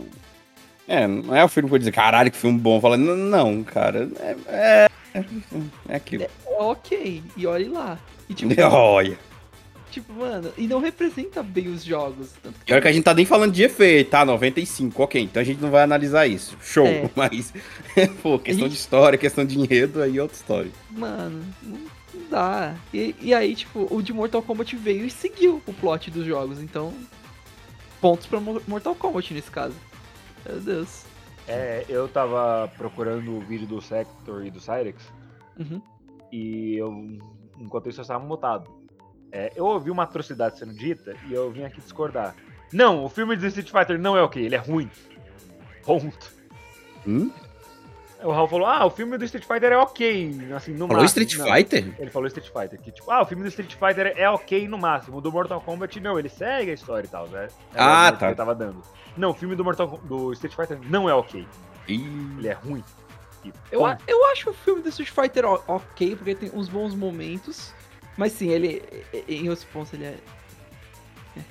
[0.88, 2.82] É, não é o filme que eu vou dizer, caralho, que filme bom.
[2.82, 4.10] Fala, não, cara.
[4.50, 4.88] É.
[5.14, 5.26] É,
[5.90, 6.26] é aquilo.
[6.46, 8.00] Ok, e olhe lá.
[8.28, 9.18] E tipo, Olha.
[10.00, 12.32] Tipo, mano, e não representa bem os jogos.
[12.42, 14.24] Tanto E olha que a gente tá nem falando de efeito, tá?
[14.26, 15.22] 95, ok.
[15.22, 16.58] Então a gente não vai analisar isso.
[16.62, 16.86] Show.
[16.86, 17.10] É.
[17.16, 17.54] Mas,
[18.22, 20.72] pô, questão gente- de história, questão de enredo, aí é outra história.
[20.92, 21.80] Mano, não
[22.30, 22.76] dá.
[22.94, 26.60] E, e aí, tipo, o de Mortal Kombat veio e seguiu o plot dos jogos.
[26.62, 26.94] Então,
[28.02, 29.76] pontos pra Mo- Mortal Kombat nesse caso.
[30.48, 31.04] Meu Deus.
[31.48, 35.02] É, eu tava procurando o vídeo do Sector e do Cyrex
[35.58, 35.82] Uhum.
[36.32, 36.92] e eu,
[37.58, 38.70] enquanto isso, eu estava mutado.
[39.32, 42.34] É, eu ouvi uma atrocidade sendo dita e eu vim aqui discordar.
[42.72, 44.90] Não, o filme de Street Fighter não é ok, ele é ruim.
[45.86, 46.32] Ponto.
[47.06, 47.32] Hum?
[48.24, 51.24] O Raul falou, ah, o filme do Street Fighter é ok, assim, no Falou máximo.
[51.24, 51.96] Street Não, Fighter?
[52.00, 54.76] Ele falou Street Fighter, que tipo, ah, o filme do Street Fighter é ok no
[54.78, 57.48] máximo, o do Mortal Kombat não, ele segue a história e tal, né?
[57.76, 58.26] Era Ah, o que tá.
[58.28, 58.82] Ele tava dando.
[59.16, 61.48] Não, o filme do Mortal do Street Fighter não é ok,
[61.88, 61.96] Ih,
[62.40, 62.84] ele é ruim.
[63.72, 67.72] Eu, eu acho o filme do Street Fighter o- ok, porque tem uns bons momentos.
[68.18, 68.82] Mas sim, ele.
[69.28, 70.18] Em outros pontos ele é.
[71.38, 71.42] é.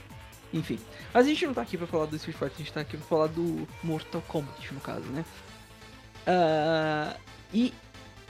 [0.52, 0.78] Enfim.
[1.14, 2.96] Mas a gente não tá aqui pra falar do Street Fighter, a gente tá aqui
[2.96, 5.24] pra falar do Mortal Kombat, no caso, né?
[6.26, 7.16] Ah,
[7.54, 7.72] e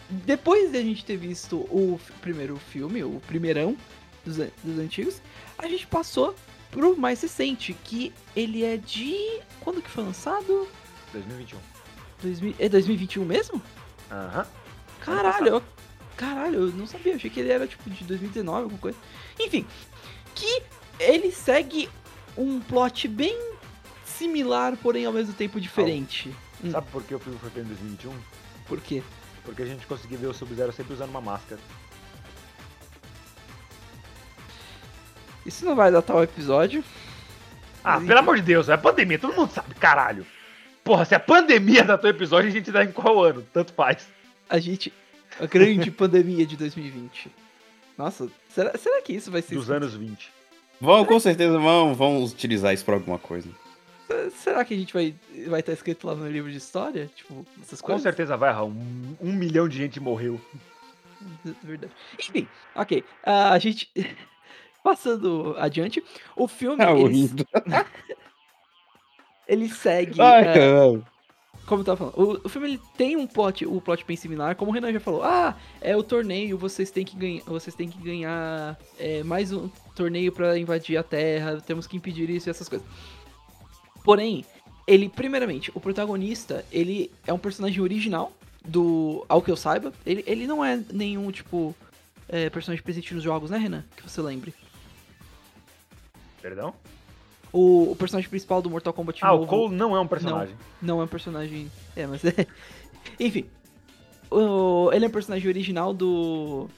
[0.09, 3.77] depois de a gente ter visto o primeiro filme, o primeirão
[4.25, 5.21] dos, dos antigos,
[5.59, 6.35] a gente passou
[6.71, 9.41] pro mais recente, que ele é de.
[9.61, 10.69] Quando que foi lançado?
[11.13, 11.59] 2021.
[12.23, 13.63] 2000, é 2021 mesmo?
[14.11, 14.47] Aham.
[15.01, 15.63] Caralho, eu,
[16.17, 18.99] caralho, eu não sabia, achei que ele era tipo de 2019, alguma coisa.
[19.39, 19.67] Enfim,
[20.35, 20.63] que
[20.99, 21.89] ele segue
[22.37, 23.37] um plot bem
[24.05, 26.35] similar, porém ao mesmo tempo diferente.
[26.65, 26.71] Hum.
[26.71, 28.13] Sabe por que o filme foi feito em 2021?
[28.67, 29.03] Por quê?
[29.45, 31.61] Porque a gente conseguiu ver o Sub-Zero sempre usando uma máscara.
[35.45, 36.83] Isso não vai datar o episódio.
[37.85, 40.27] Ah, pelo amor de Deus, é pandemia, todo mundo sabe, caralho.
[40.83, 43.47] Porra, se a pandemia datou o episódio, a gente dá em qual ano?
[43.53, 44.09] Tanto faz.
[44.49, 44.93] A gente.
[45.41, 47.31] A grande pandemia de 2020.
[47.97, 49.55] Nossa, será, será que isso vai ser.
[49.55, 50.31] Dos anos 20.
[50.81, 53.49] Vão, com certeza vão, vamos utilizar isso pra alguma coisa.
[54.37, 55.15] Será que a gente vai
[55.49, 57.11] vai estar escrito lá no livro de história?
[57.15, 58.03] Tipo, essas Com coisas?
[58.03, 58.71] certeza vai, Raul.
[58.71, 60.41] Um, um milhão de gente morreu.
[61.63, 61.93] Verdade.
[62.19, 63.05] Enfim, ok.
[63.25, 63.91] ah, a gente.
[64.85, 66.05] Passando adiante,
[66.37, 66.77] o filme.
[66.77, 67.29] Tá ele,
[69.49, 70.21] ele segue.
[70.21, 71.05] Ai, caralho.
[71.67, 74.55] Como eu tava falando, o, o filme ele tem um plot, o plot bem similar,
[74.55, 75.23] como o Renan já falou.
[75.23, 77.43] Ah, é o torneio, vocês têm que ganhar.
[77.45, 82.31] Vocês têm que ganhar é, mais um torneio pra invadir a Terra, temos que impedir
[82.31, 82.87] isso e essas coisas.
[84.05, 84.45] Porém,
[84.87, 88.33] ele, primeiramente, o protagonista, ele é um personagem original
[88.65, 89.25] do.
[89.29, 89.93] Ao que eu saiba.
[90.05, 91.75] Ele, ele não é nenhum, tipo,
[92.29, 93.85] é, personagem presente nos jogos, né, Renan?
[93.97, 94.55] Que você lembre.
[96.41, 96.75] Perdão?
[97.59, 100.55] O, o personagem principal do Mortal Kombat Ah, o novo Cole não é um personagem.
[100.83, 101.71] não é um personagem.
[101.97, 102.47] É, mas é.
[103.19, 103.47] Enfim.
[104.31, 106.69] O- ele é um personagem original do.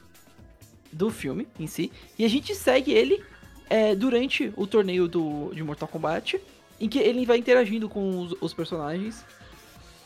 [0.93, 1.91] Do filme em si.
[2.19, 3.23] E a gente segue ele
[3.69, 6.41] é, durante o torneio do, de Mortal Kombat.
[6.81, 9.25] Em que ele vai interagindo com os, os personagens.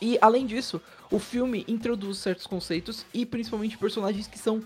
[0.00, 0.80] E além disso,
[1.10, 4.62] o filme introduz certos conceitos e principalmente personagens que são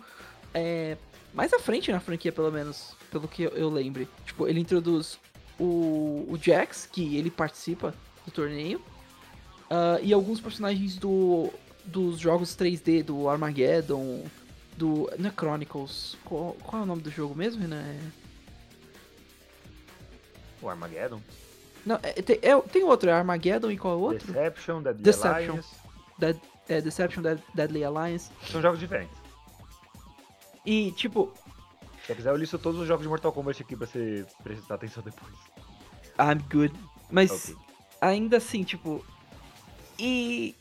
[0.55, 0.97] é,
[1.35, 4.09] mais à frente na franquia, pelo menos, pelo que eu, eu lembre.
[4.25, 5.19] Tipo, ele introduz
[5.59, 8.81] o, o Jax, que ele participa do torneio.
[9.71, 11.51] Ah, e alguns personagens do,
[11.85, 14.25] dos jogos 3D, do Armageddon,
[14.77, 15.11] do.
[15.19, 16.17] Não é Chronicles.
[16.25, 17.83] Qual, qual é o nome do jogo mesmo, Renan?
[17.83, 18.27] É-
[20.63, 21.21] O Armageddon.
[21.85, 24.27] Não, é- tem, é- tem outro, é Armageddon e qual é o outro?
[24.33, 25.53] Deception, Dead Deception.
[25.53, 25.69] Alliance.
[26.19, 26.37] Dead,
[26.69, 28.31] é, Deception Dead- Deadly Alliance.
[28.51, 29.17] São jogos diferentes.
[30.65, 31.33] E, tipo,
[32.07, 35.03] Se quiser, eu listo todos os jogos de Mortal Kombat aqui pra você prestar atenção
[35.03, 35.35] depois.
[36.19, 36.73] I'm good.
[37.11, 37.57] Mas Ok.
[38.01, 39.05] ainda assim, tipo.
[39.99, 40.55] E.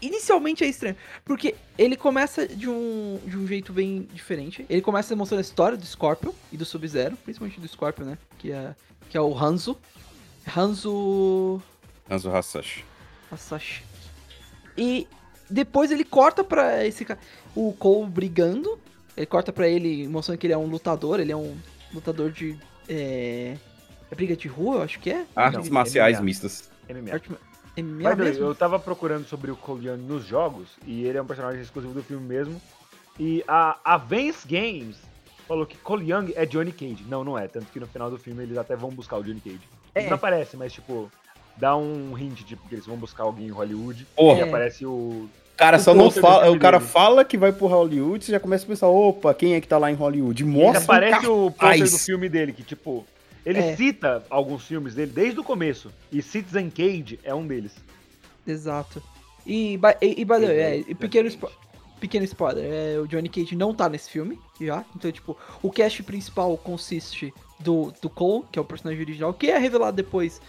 [0.00, 0.96] Inicialmente é estranho.
[1.24, 4.64] Porque ele começa de um, de um jeito bem diferente.
[4.68, 7.16] Ele começa mostrando a história do Scorpion e do Sub-Zero.
[7.18, 8.18] Principalmente do Scorpion, né?
[8.38, 8.74] Que é,
[9.10, 9.78] que é o Hanzo.
[10.56, 11.62] Hanzo.
[12.10, 12.84] Hanzo Hasashi.
[13.30, 13.84] Hasashi.
[14.76, 15.06] E
[15.50, 17.20] depois ele corta pra esse cara.
[17.54, 18.78] O Cole brigando.
[19.16, 21.20] Ele corta pra ele mostrando que ele é um lutador.
[21.20, 21.56] Ele é um
[21.92, 22.56] lutador de.
[22.88, 23.56] É.
[24.10, 25.24] É briga de rua, eu acho que é?
[25.34, 26.24] Artes Não, marciais MMA.
[26.24, 26.70] mistas.
[26.88, 27.12] MMA.
[27.12, 27.30] Arte...
[27.76, 28.44] MMA way, mesmo?
[28.44, 31.92] eu tava procurando sobre o Cole Young nos jogos, e ele é um personagem exclusivo
[31.94, 32.60] do filme mesmo.
[33.18, 34.96] E a Avance Games
[35.48, 37.04] falou que Cole Young é Johnny Cage.
[37.08, 37.48] Não, não é.
[37.48, 39.60] Tanto que no final do filme eles até vão buscar o Johnny Cage.
[39.94, 40.08] Ele É.
[40.08, 41.10] não aparece, mas tipo,
[41.56, 44.06] dá um hint, tipo, que eles vão buscar alguém em Hollywood.
[44.14, 44.48] Porra, E É.
[44.48, 45.28] aparece o.
[45.54, 46.50] o cara só não do fala.
[46.50, 49.60] O cara fala que vai pro Hollywood, você já começa a pensar, opa, quem é
[49.60, 50.42] que tá lá em Hollywood?
[50.42, 53.06] E Mostra um aparece o pôster do filme dele, que tipo.
[53.46, 53.76] Ele É.
[53.76, 55.90] cita alguns filmes dele desde o começo.
[56.10, 57.72] E Citizen Cage é um deles.
[58.46, 59.02] Exato.
[59.46, 61.50] E, by- e, e by the way, é, e pequeno, spo-
[62.00, 64.82] pequeno spoiler, é, o Johnny Cage não tá nesse filme, já.
[64.96, 69.50] Então, tipo, o cast principal consiste do, do Cole, que é o personagem original, que
[69.50, 70.40] é revelado depois.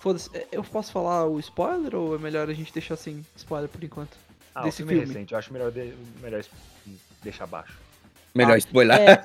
[0.00, 3.68] Foda-se, é, eu posso falar o spoiler ou é melhor a gente deixar sem spoiler
[3.70, 4.18] por enquanto?
[4.54, 5.14] Ah, Desse o filme, é filme.
[5.14, 5.32] recente.
[5.32, 6.44] Eu acho melhor, de- melhor
[7.22, 7.78] deixar abaixo.
[8.34, 8.98] Melhor Ah, spoiler.
[9.00, 9.22] É.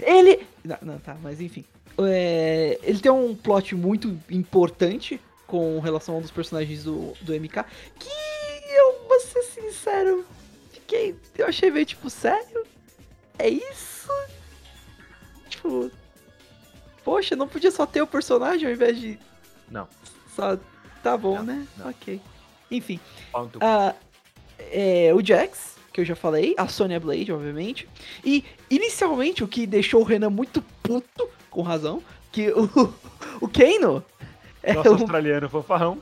[0.02, 0.46] Ele.
[0.64, 1.64] Não, não, tá, mas enfim.
[1.98, 7.34] É, ele tem um plot muito importante com relação a um dos personagens do, do
[7.34, 7.64] MK.
[7.98, 8.08] Que
[8.74, 10.24] eu vou ser sincero.
[10.72, 11.14] Fiquei.
[11.36, 12.64] Eu achei meio tipo, sério?
[13.38, 14.08] É isso?
[15.48, 15.90] Tipo.
[17.04, 19.18] Poxa, não podia só ter o personagem ao invés de.
[19.70, 19.86] Não.
[20.34, 20.58] Só.
[21.02, 21.66] Tá bom, Não, né?
[21.78, 21.88] não.
[21.90, 22.20] Ok.
[22.70, 23.00] Enfim.
[23.60, 23.94] Ah,
[24.70, 27.88] é, o Jax, que eu já falei, a Sonya Blade, obviamente.
[28.24, 32.68] E inicialmente o que deixou o Renan muito puto, com razão, que o,
[33.40, 34.04] o Kano.
[34.62, 35.98] É Nosso o, australiano fanfarrão.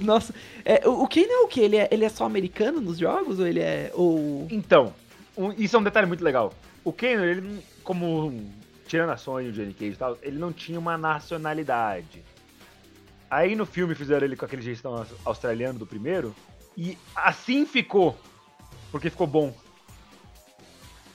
[0.00, 1.60] nossa, é, o, o Kano é o que?
[1.60, 3.38] Ele é, ele é só americano nos jogos?
[3.38, 3.90] Ou ele é.
[3.94, 4.46] Ou.
[4.50, 4.92] Então,
[5.36, 6.52] um- isso é um detalhe muito legal.
[6.82, 8.50] O Kano, ele, como um-
[8.88, 12.22] tirando a Sony o Johnny Cage e tal, ele não tinha uma nacionalidade.
[13.30, 16.34] Aí no filme fizeram ele com aquele jeitão aus- australiano do primeiro,
[16.76, 18.18] e assim ficou.
[18.90, 19.54] Porque ficou bom.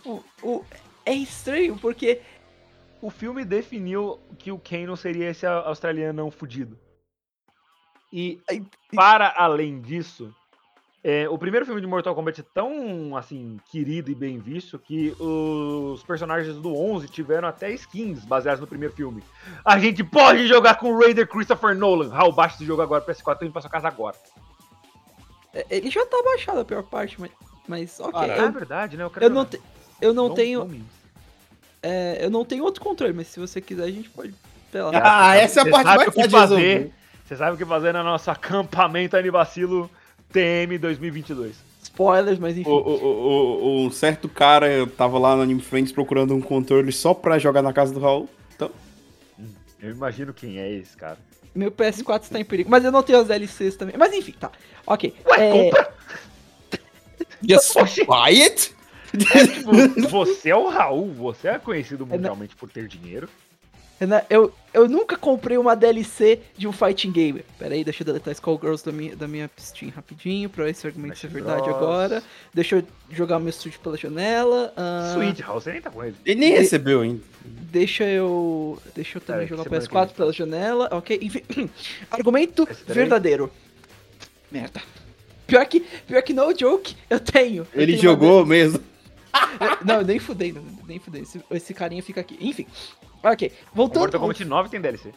[0.06, 0.65] o, o-
[1.06, 2.21] é estranho, porque.
[3.01, 6.80] O filme definiu que o Kano seria esse australiano fudido.
[8.12, 10.34] E Ai, para além disso,
[11.08, 15.15] é, o primeiro filme de Mortal Kombat é tão assim querido e bem visto que
[15.20, 19.24] os personagens do 11 tiveram até skins baseadas no primeiro filme.
[19.63, 22.10] A gente pode jogar com o Raider Christopher Nolan.
[22.10, 24.15] Raul, baixa esse jogo agora, PS4, tô indo pra sua casa agora.
[25.54, 27.30] é, Ele já tá baixado a pior parte, mas.
[27.68, 28.13] Mas ok.
[28.20, 29.04] Ah, é eu, verdade, né?
[29.04, 29.62] Eu, quero eu não, te-
[30.02, 30.86] eu não Não- tenho.
[31.84, 34.34] é, eu não tenho outro controle, mas se você quiser, a gente pode.
[34.74, 34.91] Lá.
[35.30, 36.91] Ah, essa é a parte mais fácil de resolver.
[37.24, 39.89] Você sabe o que fazer no nosso acampamento Anivacilo
[40.39, 41.56] TM 2022.
[41.84, 42.69] Spoilers, mas enfim.
[42.69, 44.67] O, o, o, o- um certo cara
[44.98, 48.28] tava lá no Anime Friends procurando um controle só pra jogar na casa do Raul.
[48.56, 48.69] Então,
[49.82, 51.17] Eu imagino quem é esse cara.
[51.54, 52.69] Meu PS4 está em perigo.
[52.69, 53.95] Mas eu não tenho as DLCs também.
[53.98, 54.52] Mas enfim, tá.
[54.86, 55.13] Ok.
[55.26, 55.93] Ué, É, compra!
[57.48, 57.74] just
[58.06, 58.76] buy it?
[59.17, 63.30] Tipo, você é o Raul, você é conhecido mundialmente por ter dinheiro.
[64.00, 67.46] Renan, eu, eu nunca comprei uma DLC de um fighting game.
[67.58, 71.18] Pera aí, deixa eu deletar Skullgirls da minha, da minha Steam rapidinho, pra esse argumento
[71.18, 71.76] ser Smash verdade Bros.
[71.78, 72.24] agora.
[72.54, 74.74] Deixa eu jogar meu Switch pela janela.
[74.76, 76.16] ah, Switch, Raul, você nem tá com ele.
[76.26, 77.22] Ele nem recebeu ainda.
[77.46, 78.78] Deixa eu.
[78.94, 80.90] Deixa eu também jogar semana PS4 que pela janela.
[80.92, 81.70] Ok, enfim.
[82.12, 83.50] Argumento verdadeiro.
[84.52, 84.82] Merda.
[85.48, 87.68] Pior que, pior que no joke, eu tenho.
[87.74, 88.80] Eu Ele tenho jogou mesmo.
[89.86, 90.56] Não, nem fudei,
[90.88, 91.22] nem fudei.
[91.22, 92.38] Esse, esse carinha fica aqui.
[92.42, 92.66] Enfim.
[93.26, 93.52] Ok.
[93.72, 94.02] O Voltando.
[94.02, 95.14] Mortal Kombat 9 tem DLC.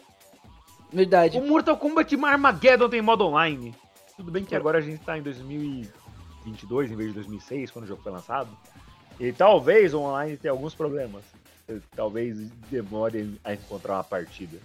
[0.91, 1.37] Verdade.
[1.37, 3.75] O Mortal Kombat Armageddon tem modo online.
[4.17, 7.87] Tudo bem que agora a gente tá em 2022 em vez de 2006, quando o
[7.87, 8.49] jogo foi lançado.
[9.19, 11.23] E talvez o online tenha alguns problemas.
[11.95, 14.57] Talvez demore a encontrar uma partida.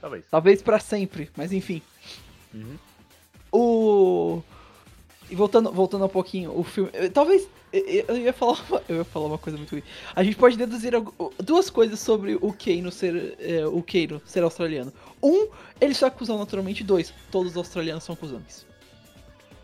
[0.00, 0.24] Talvez.
[0.30, 1.82] Talvez pra sempre, mas enfim.
[2.54, 2.78] Uhum.
[3.52, 4.42] O.
[5.30, 6.90] E voltando, voltando um pouquinho, o filme.
[6.92, 7.48] eh, Talvez.
[7.72, 9.82] eh, Eu ia falar uma, eu ia falar uma coisa muito ruim.
[10.14, 10.92] A gente pode deduzir
[11.38, 13.34] duas coisas sobre o Kano ser.
[13.40, 14.92] eh, o Kano ser australiano.
[15.22, 15.48] Um,
[15.80, 16.84] ele só é cuzão naturalmente.
[16.84, 18.66] Dois, todos os australianos são cuzões.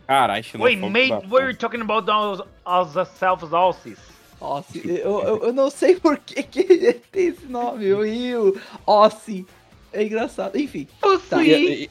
[0.06, 3.98] Caralho, Wait, mate, we're talking about those, as self Aussies.
[4.40, 4.80] Ossi.
[4.84, 7.92] Eu, eu, eu não sei por que, que ele tem esse nome.
[7.92, 8.58] O Rio.
[8.86, 9.46] Ossi.
[9.92, 10.56] É engraçado.
[10.58, 10.88] Enfim.
[11.00, 11.44] porra.
[11.44, 11.90] E, e-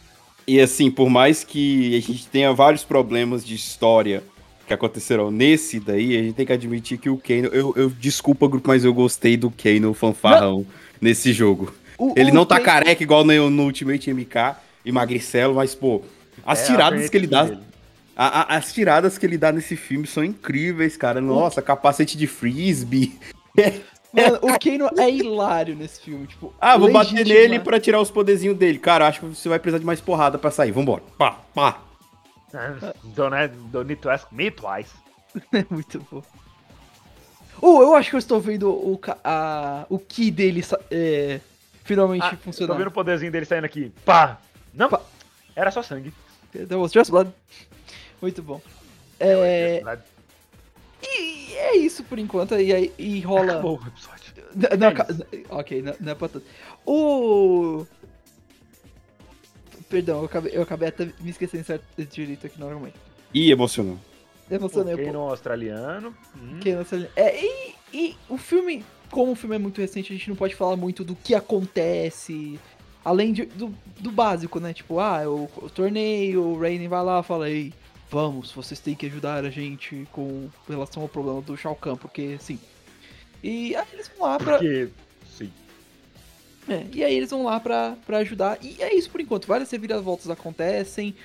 [0.50, 4.24] E assim, por mais que a gente tenha vários problemas de história
[4.66, 7.50] que aconteceram nesse daí, a gente tem que admitir que o Kano.
[7.50, 10.66] Eu, eu desculpa, grupo, mas eu gostei do Kano fanfarrão
[11.00, 11.72] nesse jogo.
[12.00, 15.76] O- Ele o não tá Ken- careca igual no, no Ultimate MK e magricelo, mas,
[15.76, 16.02] pô,
[16.46, 17.44] as É, tiradas que ele dá.
[18.16, 21.22] a- a- as tiradas que ele dá nesse filme são incríveis, cara.
[21.22, 23.14] Nossa, capacete de frisbee.
[24.12, 26.54] Mano, o Kano é hilário nesse filme, tipo.
[26.60, 27.36] Ah, vou bater legítima.
[27.40, 28.80] nele pra tirar os poderzinhos dele.
[28.80, 30.72] Cara, acho que você vai precisar de mais porrada pra sair.
[30.72, 31.04] Vambora.
[31.18, 31.82] Pá, pá.
[33.04, 34.92] Don't, have- don't need to ask me twice.
[35.54, 36.24] É muito bom.
[37.62, 41.40] Oh, eu acho que eu estou vendo o, a, o Ki dele é,
[41.84, 42.76] finalmente Ah, tô funcionar.
[42.76, 43.92] vendo o poderzinho dele saindo aqui.
[44.06, 44.40] Pá!
[44.74, 45.02] Não, Pá.
[45.56, 46.12] era só sangue.
[46.52, 47.30] That was just blood.
[48.22, 48.60] Muito bom.
[49.20, 49.84] É,
[51.04, 52.56] e é isso por enquanto.
[52.56, 53.54] E, aí- e rola.
[53.54, 54.34] Acabou o episódio.
[54.56, 56.46] Não, não, É ok, não, não é pra tanto.
[56.86, 57.86] O.
[59.90, 63.00] Perdão, eu acabei, eu acabei até me esquecendo certo direito aqui no argumento.
[63.34, 63.98] Ih, emocionou.
[64.50, 65.20] Emocionei um Ok, pouco.
[65.20, 66.16] no australiano.
[66.36, 66.60] Hum.
[66.60, 70.30] Que nossa- É, e, e o filme, como o filme é muito recente, a gente
[70.30, 72.60] não pode falar muito do que acontece.
[73.04, 74.74] Além de- do, do básico, né?
[74.74, 77.74] Tipo, ah, o, o torneio, o Raiden vai lá e fala, ei,
[78.10, 82.38] vamos, vocês têm que ajudar a gente com relação ao problema do Shao Kahn, porque
[82.40, 82.60] sim.
[83.44, 84.58] E aí eles vão lá pra.
[84.58, 84.90] Porque.
[85.38, 85.52] Sim.
[86.68, 88.58] É, e aí eles vão lá pra, pra ajudar.
[88.62, 89.48] E é isso por enquanto.
[89.48, 91.16] Várias reviravoltas acontecem.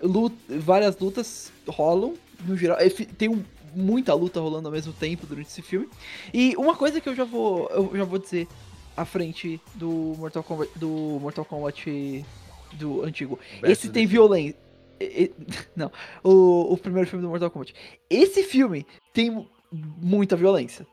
[0.00, 2.78] lut- várias lutas rolam, no geral.
[3.16, 5.88] Tem um- muita luta rolando ao mesmo tempo durante esse filme.
[6.32, 7.68] E uma coisa que eu já vou.
[7.70, 8.48] Eu já vou dizer
[8.96, 10.70] à frente do Mortal Kombat.
[10.76, 10.88] Do
[11.20, 12.24] Mortal Kombat
[12.72, 13.38] do antigo.
[13.62, 14.56] Esse tem violência.
[15.02, 15.32] E- e-
[15.76, 15.90] Não,
[16.22, 17.74] o, o primeiro filme do Mortal Kombat.
[18.10, 20.86] Esse filme tem mu- muita violência.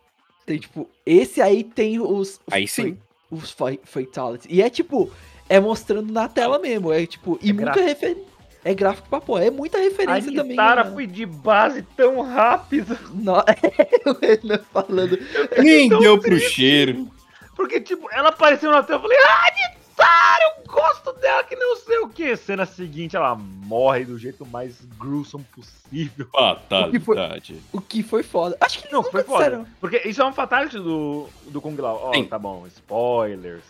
[0.45, 2.39] Tem, tipo, esse aí tem os.
[2.51, 2.97] Aí sim.
[3.29, 4.47] Os fa- fatalities.
[4.49, 5.11] E é tipo,
[5.47, 6.91] é mostrando na tela mesmo.
[6.91, 7.87] É tipo, e É muita gráfico.
[7.87, 8.29] referência.
[8.65, 10.51] É gráfico pra pô, é muita A referência também.
[10.51, 10.91] Kitara né?
[10.91, 12.97] foi de base tão rápido.
[13.13, 13.33] No...
[14.05, 15.17] o Renan falando.
[15.63, 16.49] Nem deu pro triste.
[16.55, 17.07] cheiro.
[17.55, 21.75] Porque, tipo, ela apareceu na tela eu falei, ah, Kitara, eu gosto dela, que não
[21.75, 22.35] sei o que.
[22.37, 26.27] Cena seguinte, ela morre do jeito mais gruesome possível.
[26.33, 27.61] Fatalidade.
[27.73, 28.57] O que foi foda.
[28.61, 29.43] Acho que eles Não, nunca foi foda.
[29.45, 29.67] disseram.
[29.79, 31.99] Porque isso é um fatality do, do Kung Lao.
[32.05, 32.25] Ó, Sim.
[32.25, 33.63] tá bom, spoilers.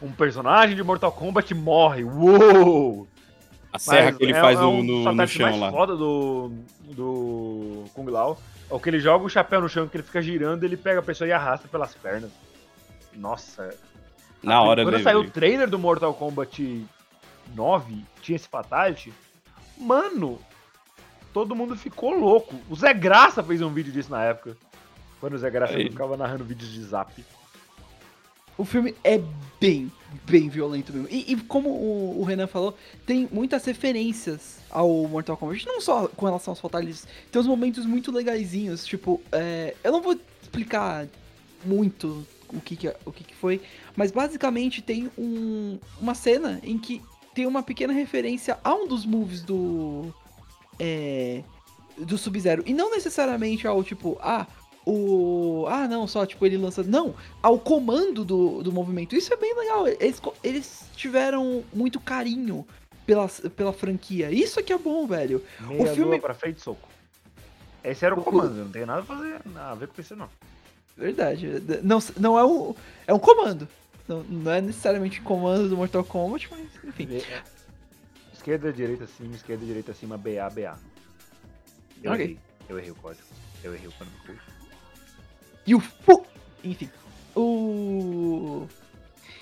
[0.00, 2.04] Um personagem de Mortal Kombat morre.
[2.04, 3.06] Uou!
[3.72, 5.60] A serra Mas que ele é- faz é no, um no, no fatality chão mais
[5.60, 5.70] lá.
[5.70, 6.52] foda do,
[6.90, 8.38] do Kung Lao.
[8.70, 11.00] É o que ele joga o chapéu no chão, que ele fica girando, ele pega
[11.00, 12.30] a pessoa e arrasta pelas pernas.
[13.14, 13.74] Nossa.
[14.42, 15.04] Na hora Quando dele.
[15.04, 16.84] saiu o trailer do Mortal Kombat
[17.54, 19.12] 9, tinha esse fatality.
[19.78, 20.38] Mano,
[21.32, 22.54] todo mundo ficou louco.
[22.68, 24.56] O Zé Graça fez um vídeo disso na época.
[25.20, 25.88] Quando o Zé Graça Aí.
[25.88, 27.24] ficava narrando vídeos de zap.
[28.58, 29.20] O filme é
[29.60, 29.90] bem,
[30.24, 31.08] bem violento mesmo.
[31.10, 32.76] E, e como o, o Renan falou,
[33.06, 35.66] tem muitas referências ao Mortal Kombat.
[35.66, 38.84] Não só com relação aos fatalities, tem uns momentos muito legaisinhos.
[38.84, 41.06] Tipo, é, eu não vou explicar
[41.64, 43.60] muito o que, que, é- o que, que foi,
[43.96, 47.02] mas basicamente tem um, uma cena em que
[47.34, 50.12] tem uma pequena referência a um dos moves do.
[50.78, 51.42] É,
[51.98, 52.62] do Sub-Zero.
[52.66, 54.46] E não necessariamente ao tipo, ah,
[54.86, 55.64] o.
[55.68, 56.82] Ah, não, só tipo ele lança.
[56.82, 59.14] Não, ao comando do, do movimento.
[59.14, 59.86] Isso é bem legal.
[59.88, 62.66] Eles, eles tiveram muito carinho
[63.06, 64.30] pela, pela franquia.
[64.30, 65.42] Isso é que é bom, velho.
[65.60, 66.88] Meia filme- lua pra frente soco.
[67.84, 70.14] Esse era o O- comando, não tem nada a fazer, nada a ver com isso
[70.16, 70.28] não.
[70.96, 71.46] Verdade.
[71.82, 72.74] Não, não é um.
[73.06, 73.66] É um comando.
[74.06, 77.08] Não, não é necessariamente comando do Mortal Kombat, mas enfim.
[77.16, 77.42] É,
[78.32, 80.78] Esquerda, direita, cima, esquerda, direita, cima, BA, BA.
[82.02, 82.24] Eu Ok.
[82.24, 82.38] errei.
[82.68, 83.22] Eu errei o código.
[83.62, 84.16] Eu errei o código.
[85.66, 85.80] E o.
[85.80, 86.26] fu-
[86.64, 86.90] Enfim.
[87.36, 88.66] O.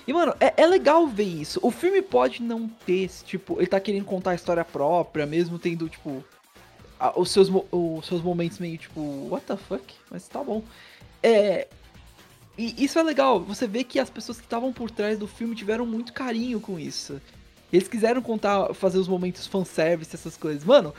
[0.07, 1.59] E, mano, é, é legal ver isso.
[1.61, 5.87] O filme pode não ter, tipo, ele tá querendo contar a história própria, mesmo tendo,
[5.89, 6.23] tipo,
[6.99, 9.93] a- os, seus, os seus momentos meio, tipo, what the fuck?
[10.09, 10.63] Mas tá bom.
[11.23, 11.67] É.
[12.57, 15.55] E isso é legal, você vê que as pessoas que estavam por trás do filme
[15.55, 17.19] tiveram muito carinho com isso.
[17.71, 20.63] Eles quiseram contar, fazer os momentos fanservice, essas coisas.
[20.65, 20.93] Mano,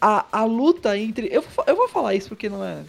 [0.00, 1.26] a, a luta entre.
[1.26, 2.82] Eu, eu vou falar isso porque não é.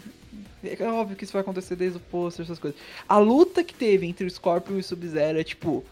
[0.64, 2.80] É óbvio que isso vai acontecer desde o pôster, essas coisas.
[3.10, 5.84] A luta que teve entre o Scorpion e o Sub-Zero é, tipo,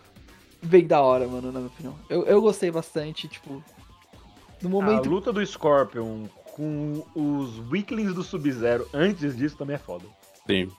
[0.62, 1.96] bem da hora, mano, na minha opinião.
[2.10, 3.62] Eu, eu gostei bastante, tipo.
[4.62, 5.10] No A momento.
[5.10, 10.06] luta do Scorpion com os Weaklings do Sub-Zero antes disso também é foda.
[10.48, 10.70] Sim.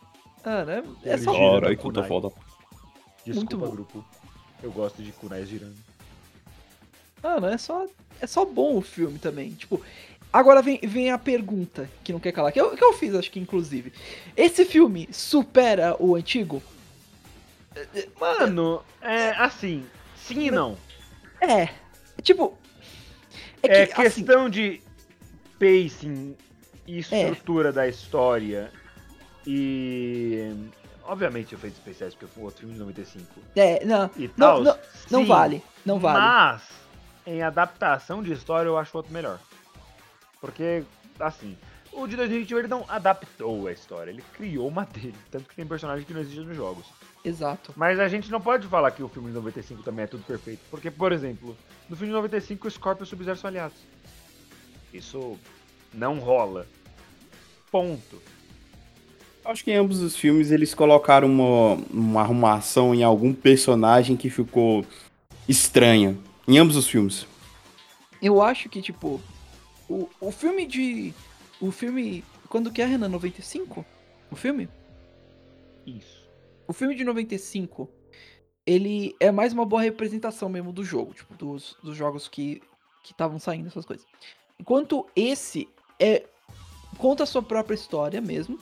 [0.45, 0.83] Ah, né?
[1.05, 1.33] É só.
[1.33, 2.07] Gira Ora, aí kunai.
[2.09, 2.31] foda.
[3.25, 3.71] Desculpa, bom.
[3.71, 4.05] grupo.
[4.63, 5.77] Eu gosto de kunais girando.
[7.23, 7.87] Mano, é só,
[8.21, 9.51] é só bom o filme também.
[9.53, 9.81] Tipo,
[10.33, 13.31] agora vem, vem a pergunta que não quer calar, que eu, que eu fiz, acho
[13.31, 13.93] que inclusive.
[14.37, 16.63] Esse filme supera o antigo?
[18.21, 19.87] Mano, é assim,
[20.17, 20.77] sim e não.
[21.41, 21.69] É.
[22.21, 22.59] Tipo.
[23.63, 24.83] É, que, assim, questão de
[25.59, 26.37] pacing
[26.87, 28.73] e estrutura da história
[29.47, 30.55] e.
[31.05, 33.27] Obviamente efeitos especiais, porque foi outro filme de 95
[33.57, 34.63] é, não, e não, tal.
[34.63, 34.79] não,
[35.11, 35.63] não sim, vale.
[35.85, 36.21] Não vale.
[36.21, 36.63] Mas,
[37.27, 39.41] em adaptação de história, eu acho outro melhor.
[40.41, 40.85] Porque,
[41.19, 41.57] assim,
[41.93, 45.15] o de 2021 ele não adaptou a história, ele criou uma dele.
[45.31, 46.87] Tanto que tem personagem que não existe nos jogos.
[47.25, 47.73] Exato.
[47.77, 50.61] Mas a gente não pode falar que o filme de 95 também é tudo perfeito.
[50.71, 51.57] Porque, por exemplo,
[51.89, 53.77] no filme de 95 o Scorpio e o Sub-Zero são aliados.
[54.93, 55.39] Isso
[55.93, 56.67] não rola.
[57.71, 58.21] Ponto.
[59.45, 64.31] Acho que em ambos os filmes eles colocaram uma, uma arrumação em algum personagem que
[64.31, 64.85] ficou
[65.49, 66.17] estranha.
[66.47, 67.27] Em ambos os filmes.
[68.21, 69.21] Eu acho que, tipo,
[69.89, 71.13] o, o filme de.
[71.61, 72.25] O filme.
[72.49, 73.09] Quando que é, Renan?
[73.09, 73.85] 95?
[74.31, 74.69] O filme?
[75.85, 76.23] Isso.
[76.69, 77.91] O filme de 95,
[78.65, 82.63] ele é mais uma boa representação mesmo do jogo, tipo, dos, dos jogos que
[83.05, 84.07] estavam saindo, essas coisas.
[84.59, 85.69] Enquanto esse
[85.99, 86.25] é.
[86.99, 88.59] conta a sua própria história mesmo.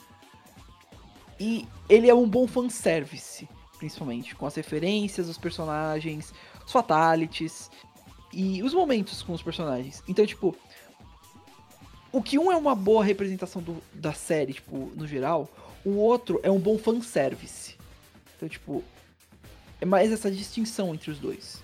[1.41, 6.31] E ele é um bom fanservice, principalmente, com as referências, os personagens,
[6.63, 7.71] os fatalities
[8.31, 10.03] e os momentos com os personagens.
[10.07, 10.55] Então, tipo,
[12.11, 15.49] o que um é uma boa representação do- da série, tipo, no geral,
[15.83, 17.75] o outro é um bom fanservice.
[18.37, 18.83] Então, tipo,
[19.81, 21.59] é mais essa distinção entre os dois.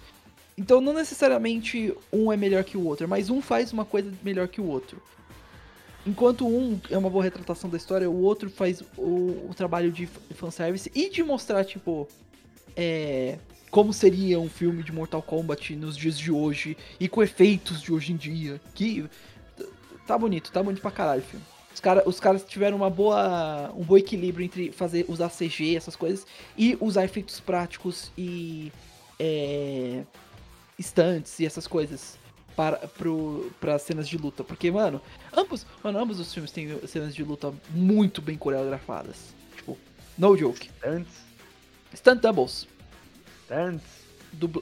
[0.58, 4.48] Então, não necessariamente um é melhor que o outro, mas um faz uma coisa melhor
[4.48, 5.00] que o outro.
[6.08, 10.08] Enquanto um é uma boa retratação da história, o outro faz o, o trabalho de
[10.36, 12.08] fanservice e de mostrar, tipo,
[12.78, 13.38] é,
[13.70, 17.92] como seria um filme de Mortal Kombat nos dias de hoje e com efeitos de
[17.92, 18.62] hoje em dia.
[18.74, 19.06] Que
[20.08, 21.46] tá bonito, tá bonito pra caralho o filme.
[21.74, 25.98] Os, cara, os caras tiveram uma boa, um bom equilíbrio entre fazer usar CG, essas
[25.98, 26.26] coisas,
[26.58, 28.72] e usar efeitos práticos e
[29.20, 30.04] é,
[30.80, 32.18] stunts e essas coisas
[32.58, 34.44] para pro, pra cenas de luta.
[34.44, 35.00] Porque, mano,
[35.32, 39.34] ambos, mano, ambos os filmes têm cenas de luta muito bem coreografadas.
[39.56, 39.78] Tipo,
[40.18, 40.70] no joke.
[40.84, 41.14] Antes,
[41.96, 42.68] Stunt doubles.
[43.50, 43.86] antes.
[44.34, 44.62] Dubl...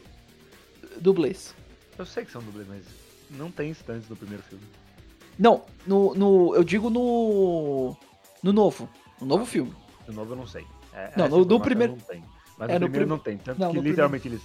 [0.99, 1.55] Dublês.
[1.97, 2.83] Eu sei que são dublês, mas
[3.31, 4.63] não tem instantes no primeiro filme.
[5.39, 6.55] Não, no, no.
[6.55, 7.95] Eu digo no.
[8.43, 8.87] No novo.
[9.19, 9.73] No novo filme.
[10.07, 10.65] No novo eu não sei.
[10.93, 12.23] É, Não, no- primeiro- Não tem.
[12.57, 13.37] Mas É, no primeiro prim- não tem.
[13.37, 14.41] Tanto Não, que literalmente eles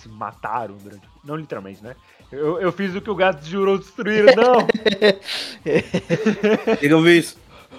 [0.00, 1.02] se mataram durante.
[1.24, 1.94] Não literalmente, né?
[2.32, 4.58] Eu, eu fiz o que o gato jurou destruir, não!
[4.58, 4.66] O
[6.76, 7.36] que que eu vi isso?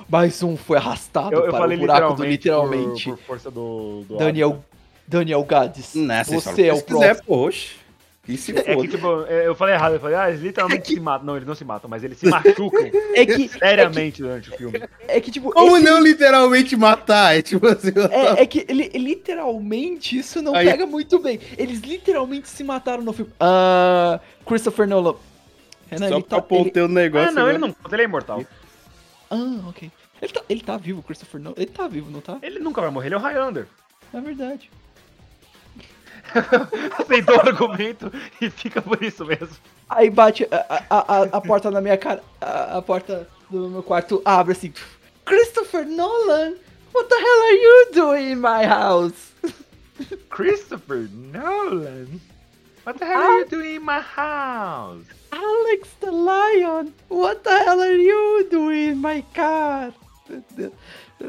[0.10, 3.06] Mais um foi arrastado Eu, eu para falei o buraco do literalmente.
[3.10, 4.04] Por, por força do.
[4.08, 4.64] do Daniel.
[5.08, 5.94] Daniel Gades.
[5.96, 7.26] Nessa você é o Se quiser, próximo.
[7.28, 7.81] poxa.
[8.24, 8.88] Que se É que, foda.
[8.88, 9.94] tipo, eu falei errado.
[9.94, 11.26] Eu falei, ah, eles literalmente se matam.
[11.26, 12.80] Não, eles não se matam, mas eles se machucam
[13.16, 13.48] É que.
[13.50, 14.80] seriamente durante o filme.
[15.08, 15.52] É que, tipo.
[15.52, 17.36] Como esse- não literalmente matar?
[17.36, 17.90] É tipo assim.
[18.12, 21.40] É, é que ele, literalmente isso não Aí- pega muito bem.
[21.58, 23.32] Eles literalmente se mataram no filme.
[23.40, 24.20] Ah.
[24.46, 25.16] Christopher Nolan.
[25.90, 26.56] Renan, Só ele pra tá.
[26.56, 26.70] Ele...
[26.70, 27.28] o teu negócio.
[27.28, 27.54] Ah, não, agora.
[27.56, 28.46] ele não ele é imortal.
[29.32, 29.92] Ah, ok.
[30.22, 31.56] Ele tá, ele tá vivo, Christopher Nolan.
[31.58, 32.38] Ele tá vivo, não tá?
[32.44, 33.66] Ele nunca vai morrer, ele é o Highlander.
[34.14, 34.70] É verdade.
[37.00, 39.56] Aceitou o argumento e fica por isso mesmo.
[39.90, 42.24] Aí bate a, a, a, porta na minha cara.
[42.40, 44.74] A, a porta do meu quarto abre assim.
[45.26, 46.56] Christopher Nolan?
[46.94, 49.32] What the hell are you doing in my house?
[50.30, 52.20] Christopher Nolan?
[52.84, 55.06] What the hell are you doing in my house?
[55.32, 56.94] Alex the Lion?
[57.08, 59.94] What the hell are you doing in my car?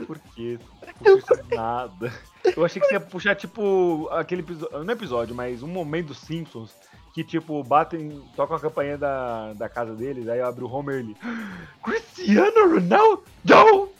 [0.07, 0.59] Por quê?
[1.01, 2.13] Não nada.
[2.57, 4.85] Eu achei que você ia puxar, tipo, aquele episódio.
[4.85, 6.73] Não episódio, mas um momento dos Simpsons.
[7.15, 10.99] Que, tipo, batem, tocam a campanha da, da casa deles, aí abre o Homer e
[11.01, 11.17] ele.
[11.85, 13.93] Cristiano Ronaldo!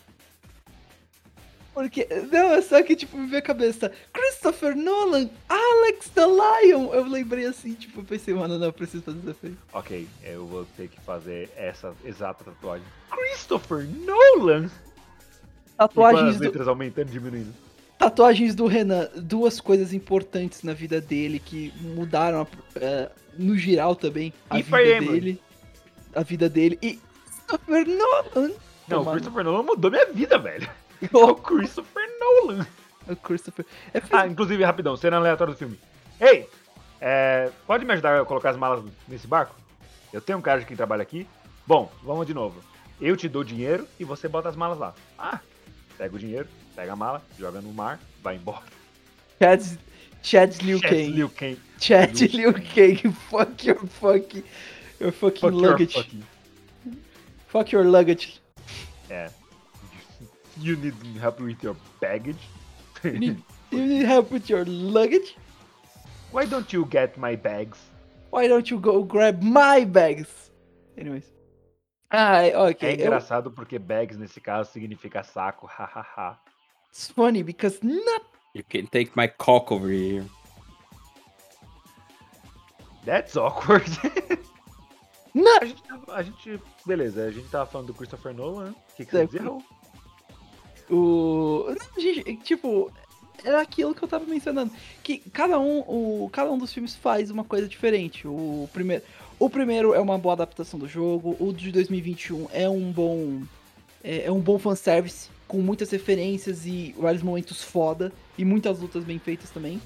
[1.75, 3.91] Porque, não, é só que, tipo, me veio a cabeça.
[4.13, 6.93] Christopher Nolan, Alex the Lion.
[6.93, 9.59] Eu lembrei assim, tipo, eu pensei, mano, não, eu preciso fazer efeito.
[9.73, 12.87] Ok, eu vou ter que fazer essa exata tatuagem.
[13.11, 14.67] Christopher Nolan!
[14.67, 17.55] E com Tatuagens as do, letras aumentando e diminuindo.
[18.03, 19.09] Tatuagens do Renan.
[19.17, 22.47] Duas coisas importantes na vida dele que mudaram,
[22.77, 25.11] é, no geral também, a E vida Emblem.
[25.13, 25.43] dele.
[26.15, 26.79] A vida dele.
[26.83, 26.99] E
[27.47, 28.49] Christopher Nolan.
[28.89, 29.13] Não, Tomando.
[29.13, 30.69] Christopher Nolan mudou minha vida, velho.
[31.03, 32.65] É o Christopher Nolan.
[33.09, 33.67] O Christopher.
[33.93, 35.77] É, Ah, inclusive, rapidão, cena aleatória do filme.
[36.21, 36.49] Ei,
[37.01, 39.53] é, pode me ajudar a colocar as malas nesse barco?
[40.13, 41.27] Eu tenho um cara de quem trabalha aqui.
[41.67, 42.61] Bom, vamos de novo.
[43.01, 44.95] Eu te dou dinheiro e você bota as malas lá.
[45.19, 45.41] Ah,
[45.99, 48.63] pega o dinheiro, pega a mala, joga no mar, vai embora.
[49.41, 49.61] Chad,
[50.23, 51.09] Chad Liu Kang.
[51.11, 51.57] Liu Kang.
[51.79, 54.45] Chat Liu Kang, fuck your fucking,
[55.01, 55.95] your fucking Fuck your luggage.
[55.95, 56.25] fucking-
[57.49, 58.41] Fuck your luggage.
[59.11, 59.31] É.
[60.59, 62.39] You need help with your baggage?
[63.05, 65.37] You need, you need help with your luggage?
[66.31, 67.79] Why don't you get my bags?
[68.31, 70.51] Why don't you go grab my bags?
[70.97, 71.25] Anyways.
[72.11, 72.89] Ah, ok.
[72.89, 76.39] É eu- engraçado porque bags nesse caso significa saco, hahaha.
[76.93, 78.23] It's funny because not
[78.55, 80.25] You can take my cock over here.
[83.07, 83.89] That's awkward.
[85.35, 86.61] not a, gente, a gente.
[86.85, 88.67] Beleza, a gente tava falando do Christopher Nolan.
[88.67, 88.75] né?
[88.93, 89.41] O que, que você É?
[89.41, 89.65] Raul?
[90.91, 91.67] o.
[91.69, 92.93] Não, gente, tipo,
[93.43, 94.71] era aquilo que eu tava mencionando.
[95.03, 98.29] Que cada um, o, cada um dos filmes faz uma coisa diferente.
[98.29, 99.03] O primeiro,
[99.39, 101.37] o primeiro é uma boa adaptação do jogo.
[101.41, 103.43] O de 2021 é um bom.
[104.05, 108.11] É, é um bom fanservice, com muitas referências e vários momentos foda.
[108.39, 109.81] E muitas lutas bem feitas também.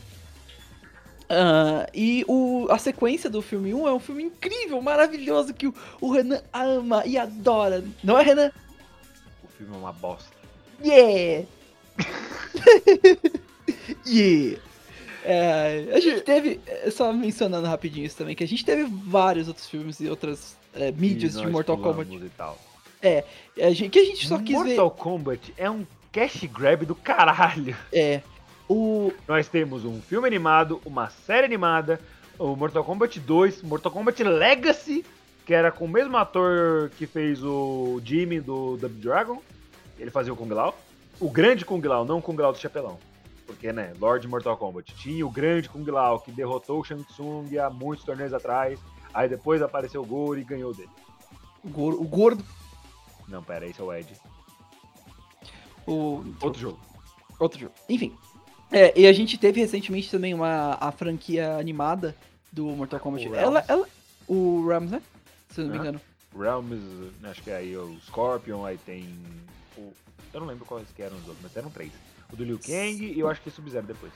[1.28, 5.74] Ah, e o, a sequência do filme 1 é um filme incrível, maravilhoso, que o,
[6.00, 7.84] o Renan ama e adora.
[8.04, 8.52] Não é, Renan?
[9.42, 10.30] O filme é uma bosta.
[10.84, 11.48] Yeah!
[14.06, 14.62] yeah!
[15.24, 19.48] É, a gente teve, é, só mencionando rapidinho isso também, que a gente teve vários
[19.48, 22.14] outros filmes e outras é, mídias E de Mortal Kombat.
[22.14, 22.56] E tal.
[23.60, 27.76] A gente, que a gente só quis Mortal Kombat é um cash grab do caralho.
[27.90, 27.98] ver.
[27.98, 28.22] É.
[28.68, 29.12] O.
[29.28, 32.00] Nós temos um filme animado, uma série animada,
[32.38, 35.04] o Mortal Kombat 2, Mortal Kombat Legacy,
[35.44, 39.40] que era com o mesmo ator que fez o Jimmy do Double Dragon.
[39.98, 40.76] Ele fazia o Kung Lao.
[41.20, 42.98] O grande Kung Lao, não o Kung Lao do Chapelão.
[43.46, 44.92] Porque, né, Lord Mortal Kombat.
[44.96, 48.78] Tinha o grande Kung Lao que derrotou o Shang Tsung há muitos torneios atrás.
[49.14, 50.90] Aí depois apareceu o Goro e ganhou dele.
[51.64, 52.02] O gordo.
[52.02, 52.44] O, gordo,
[53.28, 54.12] Não, pera, esse é o Ed.
[55.86, 56.80] o Outro jogo.
[57.38, 57.74] outro jogo.
[57.88, 58.16] Enfim.
[58.70, 62.16] É, e a gente teve recentemente também uma a franquia animada
[62.52, 63.28] do Mortal Kombat.
[63.28, 63.72] O ela, Realms.
[63.72, 63.88] ela.
[64.28, 65.02] O Rams, né?
[65.50, 66.00] Se eu não me engano.
[66.36, 69.16] Realms, acho que é aí o Scorpion, aí tem
[69.78, 69.92] o...
[70.34, 71.92] Eu não lembro quais que eram os outros, mas eram três.
[72.32, 74.12] O do Liu Kang e eu acho que Sub-Zero depois.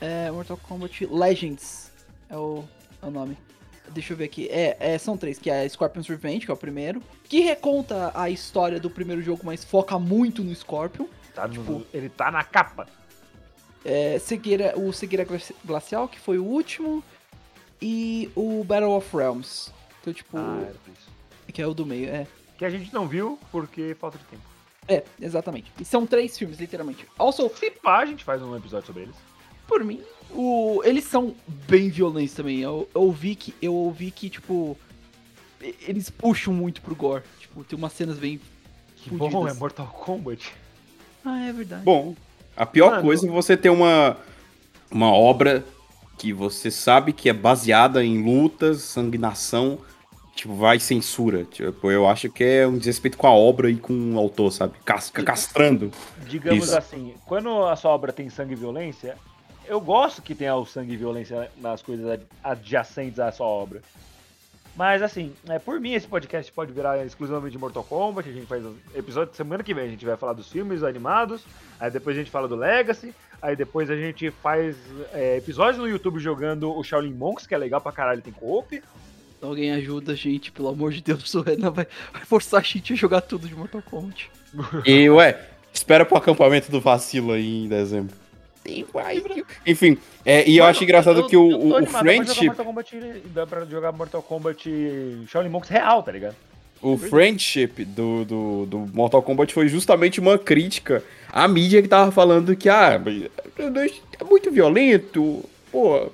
[0.00, 1.92] É Mortal Kombat Legends
[2.30, 2.64] é o,
[3.02, 3.36] é o nome.
[3.92, 4.48] Deixa eu ver aqui.
[4.50, 7.02] É, é, são três, que é Scorpion's Revenge, que é o primeiro.
[7.24, 11.06] Que reconta a história do primeiro jogo, mas foca muito no Scorpion.
[11.34, 12.86] Tá no- Tipo- ele tá na capa.
[13.84, 17.02] É, Cegueira, o Cegueira Glaci- Glacial, que foi o último.
[17.82, 19.72] E o Battle of Realms.
[20.00, 21.08] Então, tipo, Ah, era isso.
[21.52, 22.26] que é o do meio, é.
[22.58, 24.42] Que a gente não viu porque falta de tempo.
[24.86, 25.72] É, exatamente.
[25.80, 27.06] E são três filmes, literalmente.
[27.18, 29.16] Also, Se pá, a gente faz um episódio sobre eles.
[29.66, 30.02] por mim,
[30.34, 31.34] o, eles são
[31.68, 32.60] bem violentos também.
[32.60, 34.76] Eu, eu ouvi que, eu ouvi que, tipo,
[35.86, 37.22] eles puxam muito pro gore.
[37.38, 38.40] Tipo, tem umas cenas bem.
[38.96, 39.32] Que Fudidas.
[39.32, 40.52] bom, é Mortal Kombat.
[41.24, 41.82] Ah, é verdade.
[41.84, 42.14] Bom,
[42.56, 43.02] a pior Mano.
[43.02, 44.16] coisa é você ter uma,
[44.90, 45.64] uma obra
[46.18, 49.78] que você sabe que é baseada em lutas, sanguinação,
[50.36, 51.44] tipo, vai censura.
[51.44, 54.74] Tipo, eu acho que é um desrespeito com a obra e com o autor, sabe?
[54.84, 55.90] Cas- Fica castrando.
[56.28, 56.76] Digamos Isso.
[56.76, 59.16] assim, quando a sua obra tem sangue e violência,
[59.70, 63.80] eu gosto que tenha o sangue e violência nas coisas ad- adjacentes à sua obra.
[64.76, 68.28] Mas assim, é, por mim esse podcast pode virar exclusivamente de Mortal Kombat.
[68.28, 69.84] A gente faz um episódio semana que vem.
[69.84, 71.42] A gente vai falar dos filmes animados.
[71.78, 73.14] Aí depois a gente fala do Legacy.
[73.42, 74.76] Aí depois a gente faz
[75.12, 78.82] é, episódios no YouTube jogando o Shaolin Monks, que é legal pra caralho, tem co-op.
[79.42, 81.32] Alguém ajuda a gente, pelo amor de Deus.
[81.34, 84.30] O Renan vai, vai forçar a gente a jogar tudo de Mortal Kombat.
[84.86, 88.14] E, ué, espera pro acampamento do vacilo aí em dezembro.
[89.66, 91.86] Enfim, é, e eu Mano, acho engraçado eu- que o, o, o animado, dá pra
[91.86, 94.70] jogar friendship, Mortal Kombat- Dá pra jogar Mortal Kombat
[95.28, 96.34] Shaolin Monks real, tá ligado?
[96.82, 102.10] o friendship do, do, do Mortal Kombat foi justamente uma crítica à mídia que tava
[102.10, 103.24] falando que, ah, mas
[104.18, 106.10] é muito violento, pô,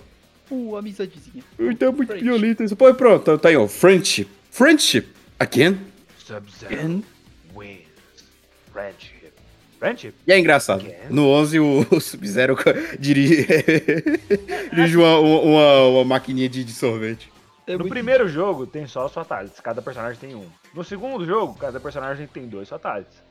[0.49, 1.43] Uh, amizadezinha.
[1.59, 2.25] então é muito Friendship.
[2.25, 2.63] violento.
[2.63, 2.77] isso.
[2.77, 4.29] Pô, pronto, tá aí, ó, friendship.
[4.49, 5.07] Friendship,
[5.41, 5.77] again.
[6.25, 7.03] Sub-Zero
[7.53, 7.79] wins.
[8.73, 9.16] Friendship.
[9.87, 10.14] Friendship?
[10.26, 10.80] E é engraçado.
[10.80, 11.11] Again?
[11.11, 12.57] No 11, o, o Sub-Zero
[12.99, 13.47] dirige,
[14.74, 17.32] dirige uma, uma, uma maquininha de, de sorvete.
[17.66, 20.49] É no primeiro jogo tem só os fatalities, cada personagem tem um.
[20.72, 23.22] No segundo jogo, cada personagem tem dois fatalities.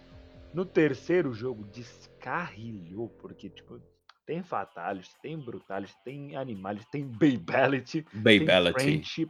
[0.54, 3.80] No terceiro jogo, descarrilhou, porque, tipo,
[4.26, 9.30] tem fatalities, tem brutalities, tem animais, tem babality, tem friendship.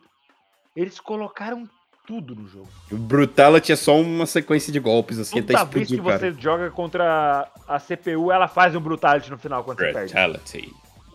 [0.76, 1.70] Eles colocaram
[2.06, 2.68] tudo no jogo.
[2.92, 6.34] O Brutality é só uma sequência de golpes, assim, até Toda vez que explodir, cara.
[6.34, 10.14] você joga contra a CPU, ela faz um brutality no final quando você perde.
[10.14, 10.74] Brutality.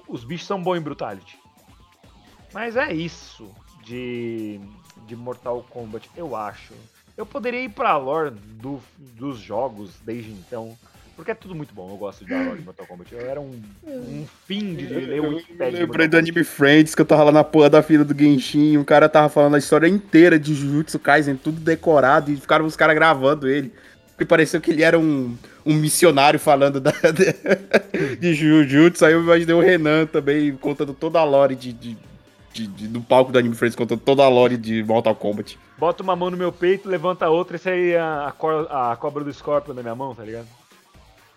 [0.09, 1.39] os bichos são bons em Brutality.
[2.53, 3.49] Mas é isso
[3.85, 4.61] de,
[5.07, 6.75] de Mortal Kombat, eu acho.
[7.17, 10.77] Eu poderia ir pra lore do, dos jogos desde então,
[11.21, 11.89] porque é tudo muito bom.
[11.91, 13.15] Eu gosto da lore de Mortal Kombat.
[13.15, 13.53] Eu era um,
[13.87, 15.71] um fim de ler o Eu Wikipedia.
[15.73, 18.77] de lembrei do Anime Friends, que eu tava lá na porra da fila do Genshin,
[18.79, 22.75] o cara tava falando a história inteira de Jujutsu Kaisen, tudo decorado, e ficaram os
[22.77, 23.73] caras gravando ele.
[24.13, 29.23] Porque pareceu que ele era um, um missionário falando da, de, de Jujutsu, aí eu
[29.23, 31.97] imaginei o Renan também contando toda a lore de, de
[32.53, 35.57] de- de- do palco do Anime Friends contando toda a lore de Mortal Kombat.
[35.79, 38.97] Bota uma mão no meu peito, levanta a outra, esse aí é a, co- a
[38.97, 40.49] cobra do Scorpion na minha mão, tá ligado?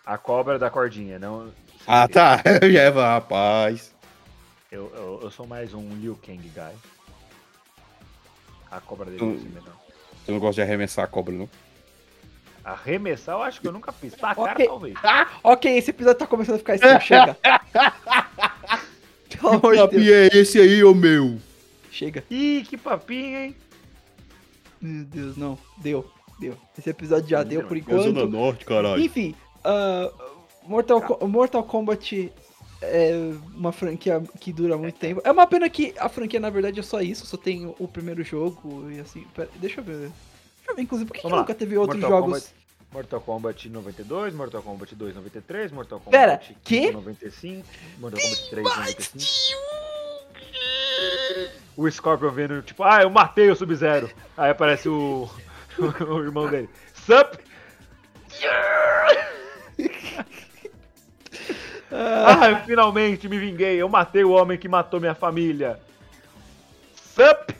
[0.05, 1.51] A cobra da cordinha, não.
[1.87, 2.41] Ah, tá.
[2.61, 3.93] Eva, rapaz.
[4.71, 6.73] Eu, eu, eu sou mais um Liu Kang guy.
[8.71, 9.33] A cobra dele Hum.
[9.33, 9.73] é assim melhor.
[10.27, 11.49] Eu não gosto de arremessar a cobra, não.
[12.63, 14.13] Arremessar, eu acho que eu nunca fiz.
[14.13, 14.65] Tacar, Ok.
[14.65, 14.95] talvez.
[15.43, 17.37] Ok, esse episódio tá começando a ficar estranho, chega.
[19.29, 20.07] Pelo amor de Deus.
[20.33, 21.37] é esse aí, ô meu?
[21.91, 22.23] Chega.
[22.31, 23.55] Ih, que papinho, hein?
[24.81, 25.57] Meu Deus, não.
[25.77, 26.57] Deu, deu.
[26.77, 28.29] Esse episódio já deu por É Zona enquanto.
[28.31, 29.01] Norte, caralho.
[29.03, 30.11] Enfim, ah,
[30.63, 32.31] Mortal, Co- Mortal Kombat
[32.81, 33.13] é
[33.53, 35.21] uma franquia que dura muito tempo.
[35.23, 37.25] É uma pena que a franquia, na verdade, é só isso.
[37.25, 39.25] Só tem o primeiro jogo e assim.
[39.35, 40.11] pera- deixa eu ver.
[40.77, 42.39] Inclusive, por que, que nunca teve outros Mortal jogos?
[42.43, 42.55] Kombat,
[42.91, 46.91] Mortal Kombat 92, Mortal Kombat 2 93, Mortal Kombat Pera, que?
[46.91, 47.67] 95,
[47.99, 49.57] Mortal Kombat 3 95.
[51.75, 54.09] O Scorpion vendo, tipo, ah, eu matei o Sub-Zero.
[54.37, 55.27] Aí aparece o,
[55.79, 56.69] o irmão dele.
[56.93, 57.37] Sup?
[61.95, 63.79] Ah, eu finalmente me vinguei.
[63.79, 65.79] Eu matei o homem que matou minha família.
[66.95, 67.53] Sup?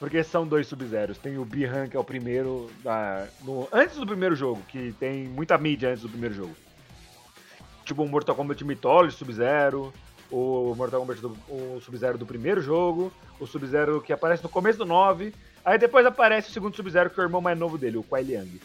[0.00, 1.16] Porque são dois Sub-Zeros.
[1.16, 2.68] Tem o Bihan, que é o primeiro.
[2.82, 6.56] Da, no, antes do primeiro jogo, que tem muita mídia antes do primeiro jogo.
[7.84, 9.92] Tipo o Mortal Kombat Mythology Sub-Zero.
[10.28, 13.12] O Mortal Kombat o Sub-Zero do primeiro jogo.
[13.38, 15.32] O Sub-Zero que aparece no começo do 9.
[15.64, 18.24] Aí depois aparece o segundo Sub-Zero, que é o irmão mais novo dele, o Kuai
[18.24, 18.60] Liang.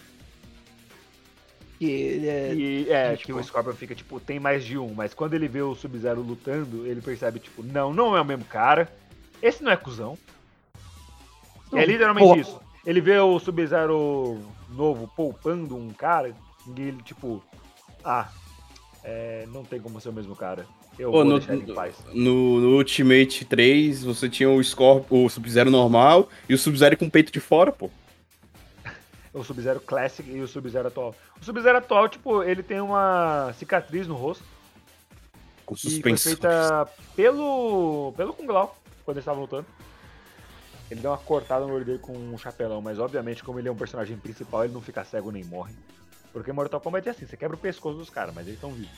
[1.79, 2.53] Que ele é.
[2.55, 3.43] E é, gente que o.
[3.43, 7.01] Scorpion fica, tipo, tem mais de um, mas quando ele vê o Sub-Zero lutando, ele
[7.01, 8.91] percebe, tipo, não, não é o mesmo cara.
[9.41, 10.17] Esse não é cuzão.
[11.73, 12.37] é literalmente Boa.
[12.37, 12.59] isso.
[12.85, 16.29] Ele vê o Sub-Zero novo poupando um cara,
[16.75, 17.43] e ele, tipo,
[18.03, 18.29] ah,
[19.03, 20.65] é, não tem como ser o mesmo cara.
[20.97, 21.95] Eu Pô, vou no, deixar ele em paz.
[22.13, 27.11] no- no Ultimate 3, você tinha o o Sub-Zero normal e o Sub-Zero com o
[27.11, 27.89] peito de fora, pô.
[29.37, 31.13] O Sub-Zero Classic e o Sub-Zero atual.
[31.39, 34.43] O Sub-Zero atual, tipo, ele tem uma cicatriz no rosto.
[35.65, 36.31] Com foi suspensão.
[36.31, 39.65] feita pelo, pelo Kung Lao, quando eles estavam lutando.
[40.89, 43.71] Ele deu uma cortada no olho dele com um chapelão, mas obviamente, como ele é
[43.71, 45.73] um personagem principal, ele não fica cego nem morre.
[46.31, 48.91] Porque Mortal Kombat é assim, você quebra o pescoço dos caras, mas eles estão vivos.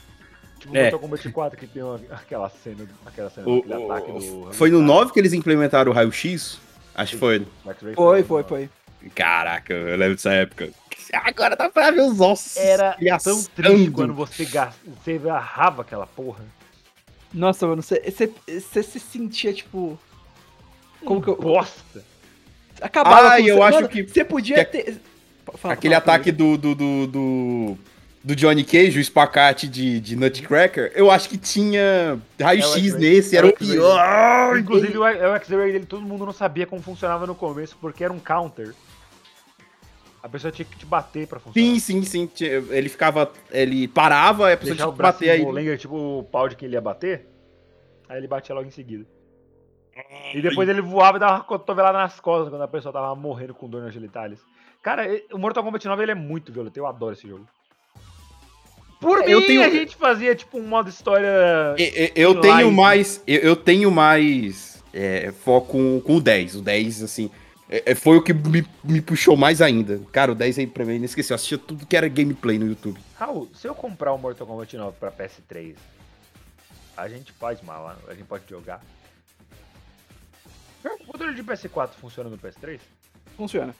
[0.60, 0.82] Tipo É.
[0.82, 4.52] Mortal Kombat 4, que tem uma- aquela cena, aquela cena O- daquele ataque o- do...
[4.52, 6.60] foi no do 9 que eles implementaram o raio-x?
[6.94, 7.46] Acho que foi.
[7.94, 8.70] Foi, foi, foi.
[9.14, 10.70] Caraca, eu lembro dessa época.
[11.12, 12.56] Agora dá pra ver os ossos.
[12.56, 16.44] Era tão triste quando você, você agarrava aquela porra.
[17.32, 18.00] Nossa, mano, você
[18.46, 19.98] você se sentia, tipo.
[21.04, 21.36] Como que eu.
[21.36, 22.04] Bosta!
[22.80, 23.62] Acabava Ah, com eu você.
[23.62, 25.00] acho Mano, que- Você podia que a- ter.
[25.56, 27.78] Fala, Aquele fala, ataque do, do, do, do,
[28.22, 33.00] do Johnny Cage, o espacate de, de Nutcracker, eu acho que tinha É raio-x X-Ray.
[33.00, 33.70] nesse, É era o X-Ray.
[33.76, 34.58] pior.
[34.58, 38.12] Inclusive, o o X-Ray dele, todo mundo não sabia como funcionava no começo, porque era
[38.12, 38.74] um counter.
[40.22, 41.66] A pessoa tinha que te bater pra funcionar.
[41.66, 42.30] Sim, sim, sim.
[42.70, 43.30] Ele ficava.
[43.50, 45.42] Ele parava, aí a pessoa Deixar tinha o que bater aí.
[45.42, 47.26] molenga, tipo o pau de quem ele ia bater.
[48.08, 49.06] Aí ele batia logo em seguida.
[50.34, 53.54] E depois ele voava e dava uma cotovelada nas costas quando a pessoa tava morrendo
[53.54, 54.38] com dor nas genitales.
[54.82, 57.46] Cara, e- o Mortal Kombat 9 ele é muito violento, eu adoro esse jogo.
[59.00, 61.28] Por mim, Eu tenho- a gente fazia tipo um modo história.
[61.78, 63.22] E- e- Eu Em tenho mais.
[63.26, 66.56] Eu, eu tenho mais é, foco com, com o 10.
[66.56, 67.30] O 10, assim.
[67.70, 69.98] É- é, foi o que me, me puxou mais ainda.
[70.12, 71.30] Cara, o 10 aí pra mim, não esqueci.
[71.32, 73.00] Eu assistia tudo que era gameplay no YouTube.
[73.16, 75.76] Raul, se eu comprar o Mortal Kombat 9 pra PS3,
[76.96, 78.82] a gente pode malar, a gente pode jogar.
[80.84, 82.80] O controle de PS4 funciona no PS3?
[83.36, 83.74] Funciona.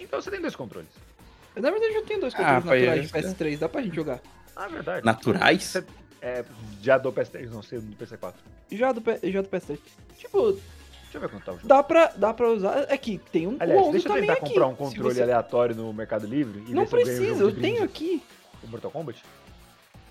[0.00, 0.88] Então você tem dois controles.
[1.56, 4.20] Na verdade, eu tenho dois Ah, controles naturais de é- PS3, dá pra gente jogar.
[4.56, 5.04] Ah, é verdade.
[5.06, 5.62] Naturais?
[5.64, 5.84] Você-
[6.22, 6.44] é,
[6.80, 8.34] já do PS3, não sei, do PC4.
[8.72, 9.78] Já do, já do PS3.
[10.16, 10.58] Tipo,
[11.10, 11.66] Deixa eu ver quanto tá o jogo.
[11.68, 12.84] dá pra, dá pra usar.
[12.88, 14.48] É que tem um Aliás, deixa eu também tentar aqui.
[14.48, 17.16] comprar um controle você- aleatório no Mercado Livre e Não ver se eu ganho um
[17.16, 18.22] precisa, jogo eu de tenho aqui.
[18.62, 19.24] O Mortal Kombat?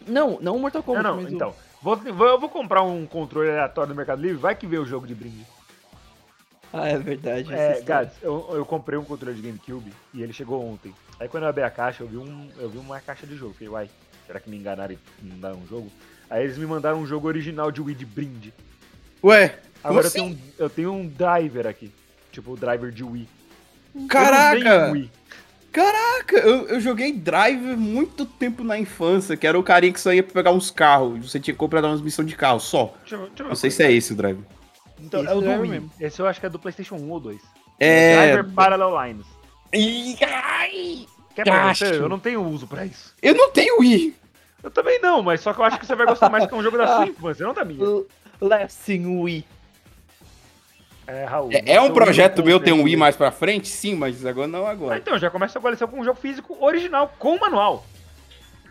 [0.07, 1.53] Não, não o Mortal Kombat, não, não, então.
[1.81, 4.85] Vou, vou- eu vou comprar um controle aleatório no Mercado Livre, vai que vê o
[4.85, 5.45] jogo de brinde.
[6.73, 7.53] Ah, é verdade.
[7.53, 7.79] É.
[7.81, 10.93] Gads, eu, eu comprei um controle de GameCube e ele chegou ontem.
[11.19, 13.53] Aí quando eu abri a caixa, eu vi, um, eu vi uma caixa de jogo.
[13.53, 13.89] Fiquei, uai,
[14.25, 15.89] será que me enganaram e me mandaram um jogo?
[16.29, 18.53] Aí eles me mandaram um jogo original de Wii de brinde.
[19.23, 21.91] Ué, Agora eu, tenho um, eu tenho um driver aqui.
[22.31, 23.27] Tipo, o driver de Wii.
[24.09, 24.91] Caraca!
[24.91, 25.11] Wii.
[25.71, 30.11] Caraca, eu, eu joguei Driver muito tempo na infância, que era o carinha que só
[30.11, 31.29] ia pegar uns carros.
[31.29, 32.93] Você tinha que comprar umas missões de carro só.
[33.01, 34.43] Deixa eu, deixa eu Não sei se é esse o Driver.
[34.99, 35.69] Então, Esse é o do driver Wii.
[35.71, 35.91] mesmo.
[35.99, 37.39] Esse eu acho que é do PlayStation 1 ou 2.
[37.79, 38.31] É.
[38.33, 39.25] Driver Parallel Lines.
[40.25, 41.05] Ai,
[41.35, 41.85] Quer pra você?
[41.95, 43.13] Eu não tenho uso pra isso.
[43.21, 44.15] Eu não tenho Wii.
[44.63, 46.57] Eu também não, mas só que eu acho que você vai gostar mais que é
[46.57, 47.83] um jogo da sua infância, não da minha.
[47.83, 48.05] L-
[48.41, 49.45] Lesson Wii.
[51.07, 51.49] É, Raul.
[51.53, 53.69] É, é um projeto meu ter um Wii mais pra frente?
[53.69, 54.97] Sim, mas agora não Ah, agora.
[54.97, 57.85] então, já começa a coleção com um jogo físico original, com manual.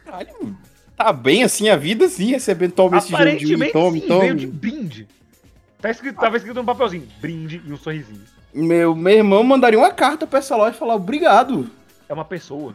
[0.05, 0.57] Caralho,
[0.97, 4.35] tá bem assim a vida, sim, recebendo toma esse jogo de Wii, tome, sim, veio
[4.35, 4.59] de tome.
[4.59, 5.09] brinde.
[5.81, 8.23] Tá escrito, tava escrito num papelzinho, brinde e um sorrisinho.
[8.53, 11.71] Meu, meu irmão mandaria uma carta pra essa loja e falar obrigado.
[12.09, 12.75] É uma pessoa.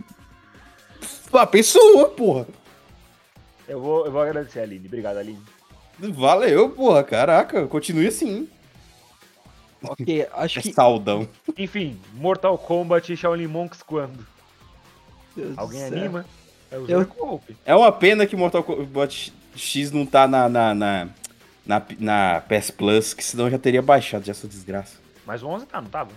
[1.34, 2.46] A pessoa, porra.
[3.68, 4.86] Eu vou, eu vou agradecer a Aline.
[4.88, 5.40] Obrigado, Aline.
[5.98, 8.48] Valeu, porra, caraca, continue assim.
[9.84, 10.74] Ok, acho É que.
[10.74, 11.28] saudão.
[11.58, 14.26] Enfim, Mortal Kombat e Shaolin Monks quando?
[15.36, 15.98] Deus do Alguém céu.
[15.98, 16.26] anima?
[16.70, 17.42] É o Eu-.
[17.66, 21.10] É uma pena que Mortal Kombat X não tá na, na, na,
[21.66, 24.98] na, na PS Plus, que senão eu já teria baixado já essa desgraça.
[25.26, 26.12] Mas o 11 tá, não tava?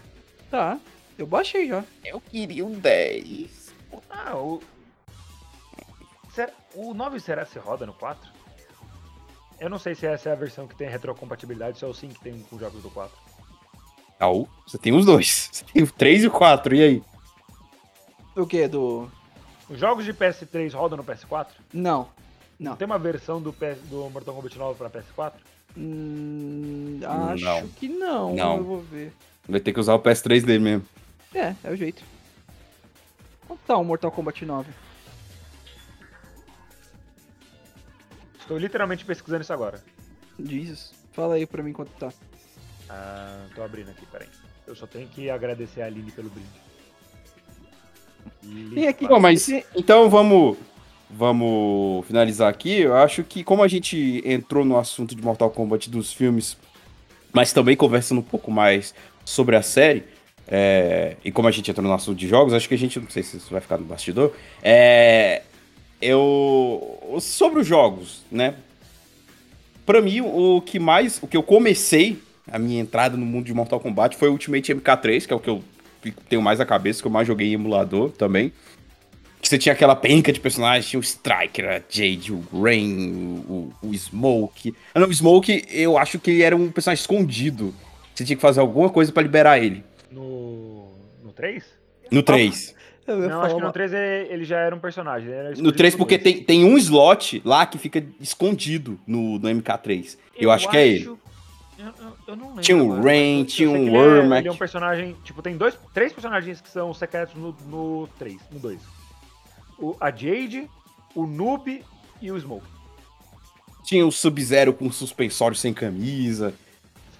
[0.50, 0.78] Tá,
[1.18, 1.84] eu baixei já.
[2.04, 3.72] Eu queria um 10.
[4.10, 4.60] Ah, o...
[6.32, 6.52] Será...
[6.74, 8.28] O 9 será se roda no 4?
[9.60, 12.14] Eu não sei se essa é a versão que tem retrocompatibilidade, se é o 5
[12.14, 13.16] que tem com jogos do 4.
[14.18, 15.48] Au, você tem os dois.
[15.52, 17.02] Você tem o 3 e o 4, e aí?
[18.36, 18.66] O que?
[18.68, 19.10] Do.
[19.68, 21.48] Os jogos de PS3 rodam no PS4?
[21.72, 22.08] Não.
[22.58, 22.76] Não.
[22.76, 23.78] Tem uma versão do, PS...
[23.84, 25.32] do Mortal Kombat 9 pra PS4?
[25.76, 27.00] Hum,
[27.32, 27.68] acho Não.
[27.68, 28.34] que não.
[28.34, 28.56] Não.
[28.58, 29.12] Eu vou ver.
[29.48, 30.86] Vai ter que usar o PS3 dele mesmo.
[31.34, 32.02] É, é o jeito.
[33.46, 34.70] Quanto tá o Mortal Kombat 9?
[38.38, 39.82] Estou literalmente pesquisando isso agora.
[40.38, 40.92] Jesus.
[41.12, 42.12] Fala aí pra mim quanto tá.
[42.88, 44.28] Ah, tô abrindo aqui, peraí.
[44.66, 46.64] Eu só tenho que agradecer a Aline pelo brinde.
[48.74, 49.06] Tem aqui.
[49.06, 50.56] Bom, mas então vamos
[51.10, 52.80] vamos finalizar aqui.
[52.80, 56.56] Eu acho que como a gente entrou no assunto de Mortal Kombat dos filmes,
[57.32, 60.04] mas também conversando um pouco mais sobre a série,
[60.46, 63.08] é, e como a gente entrou no assunto de jogos, acho que a gente não
[63.08, 64.32] sei se isso vai ficar no bastidor.
[64.62, 65.42] É,
[66.00, 68.54] eu sobre os jogos, né?
[69.86, 72.18] Pra mim, o que mais, o que eu comecei
[72.50, 75.40] a minha entrada no mundo de Mortal Kombat foi o Ultimate MK3, que é o
[75.40, 75.62] que eu
[76.28, 78.52] tenho mais a cabeça, que eu mais joguei em emulador também.
[79.40, 83.72] Que você tinha aquela penca de personagens, tinha o Striker, a Jade, o Rain, o,
[83.82, 84.74] o Smoke.
[84.94, 87.74] Ah, não, o Smoke, eu acho que ele era um personagem escondido.
[88.14, 89.84] Você tinha que fazer alguma coisa pra liberar ele.
[90.10, 90.88] No.
[91.22, 91.62] No 3?
[92.10, 92.74] No 3.
[93.06, 95.28] Eu ia Não, falar acho que no uma- 3 é- ele já era um personagem.
[95.28, 98.98] ele era No escondido 3, no porque tem, tem um slot lá que fica escondido
[99.06, 100.16] no, no MK3.
[100.38, 101.10] Eu, acho que é ele.
[101.78, 102.62] Eu, eu- eu não lembro.
[102.62, 104.38] Tinha um agora, Rain, tinha um ele é-.
[104.38, 105.14] Ele é um personagem.
[105.24, 108.80] Tipo, tem dois, três personagens que são secretos no, no 3, no 2.
[109.78, 110.70] O, a Jade,
[111.14, 111.84] o Noob
[112.22, 112.66] e o Smoke.
[113.84, 116.54] Tinha o Sub-Zero com suspensório sem camisa.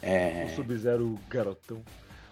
[0.00, 0.46] É.
[0.52, 1.82] O Sub-Zero garotão.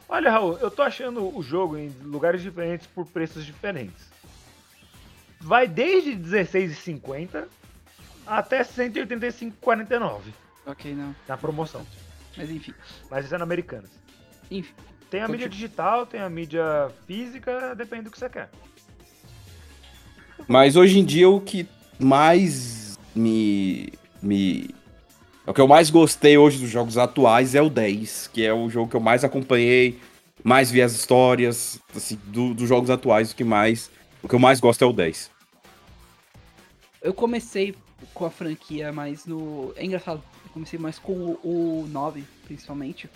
[0.09, 4.11] Olha, Raul, eu tô achando o jogo em lugares diferentes por preços diferentes.
[5.41, 7.47] Vai desde R$16,50
[8.27, 10.21] até R$185,49
[10.67, 11.15] Ok, não.
[11.27, 11.85] na promoção.
[12.37, 12.73] Mas enfim.
[13.11, 13.91] Mas isso é na Americanas.
[14.51, 14.73] Enfim.
[15.11, 15.69] Tem a mídia Continua.
[15.69, 18.49] digital, tem a mídia física, depende do que você quer.
[20.49, 21.67] Mas hoje em dia o que
[21.99, 23.93] mais me.
[24.23, 24.71] me.
[25.47, 28.71] O que eu mais gostei hoje dos jogos atuais é o 10, que é o
[28.71, 29.99] jogo que eu mais acompanhei,
[30.43, 33.91] mais vi as histórias, assim, do- dos jogos atuais, o que mais.
[34.23, 35.31] O que eu mais gosto é o 10.
[37.03, 37.75] Eu comecei
[38.15, 39.73] com a franquia mais no.
[39.77, 40.23] É engraçado,
[40.53, 43.09] comecei mais com o, o 9, principalmente.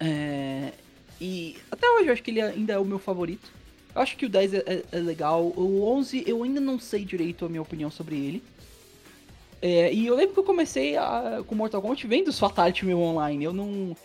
[0.00, 0.72] É,
[1.20, 3.50] E até hoje eu acho que ele ainda é o meu favorito.
[3.94, 5.42] Eu acho que o 10 é, é- é legal.
[5.56, 8.42] O 11 eu ainda não sei direito a minha opinião sobre ele.
[9.60, 12.98] É, e eu lembro que eu comecei a- com Mortal Kombat vendo os Fatality meu
[13.00, 13.44] online.
[13.44, 13.96] Eu não.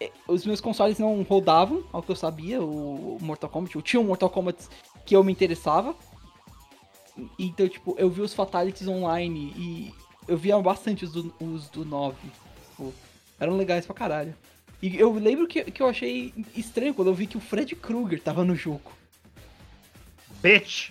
[0.00, 3.74] é, Os meus consoles não rodavam, ao que eu sabia, o Mortal Kombat.
[3.74, 4.68] Eu tinha um Mortal Kombat
[5.04, 5.96] que eu me interessava.
[7.38, 9.94] Então, tipo, eu vi os Fatalities online e
[10.30, 12.16] eu via bastante os do, os do 9.
[12.70, 12.94] Tipo,
[13.38, 14.34] eram legais pra caralho.
[14.80, 18.22] E eu lembro que, que eu achei estranho quando eu vi que o Fred Krueger
[18.22, 18.92] tava no jogo.
[20.42, 20.90] Bitch!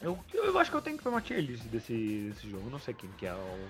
[0.00, 2.66] Eu, eu acho que eu tenho que ver uma tier list desse, desse jogo.
[2.66, 3.68] Eu não sei quem que é o-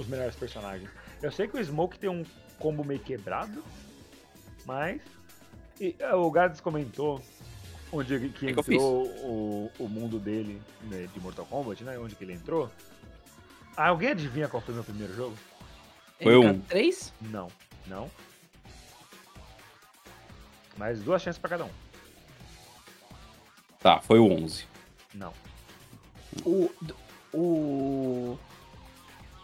[0.00, 0.90] os melhores personagens.
[1.22, 2.24] Eu sei que o Smoke tem um
[2.58, 3.62] combo meio quebrado,
[4.66, 5.00] mas.
[5.80, 7.22] e, é, o Gads comentou
[7.92, 11.98] onde que eu entrou o, o mundo dele né, de Mortal Kombat, né?
[11.98, 12.70] Onde que ele entrou.
[13.76, 15.36] Ah, alguém adivinha qual foi o meu primeiro jogo?
[16.22, 16.60] Foi um.
[16.60, 17.12] MK3?
[17.22, 17.48] Não.
[17.86, 18.10] Não.
[20.76, 21.70] Mas duas chances pra cada um.
[23.78, 24.66] Tá, foi o 11.
[25.14, 25.32] Não.
[26.44, 26.70] O.
[27.32, 28.38] O.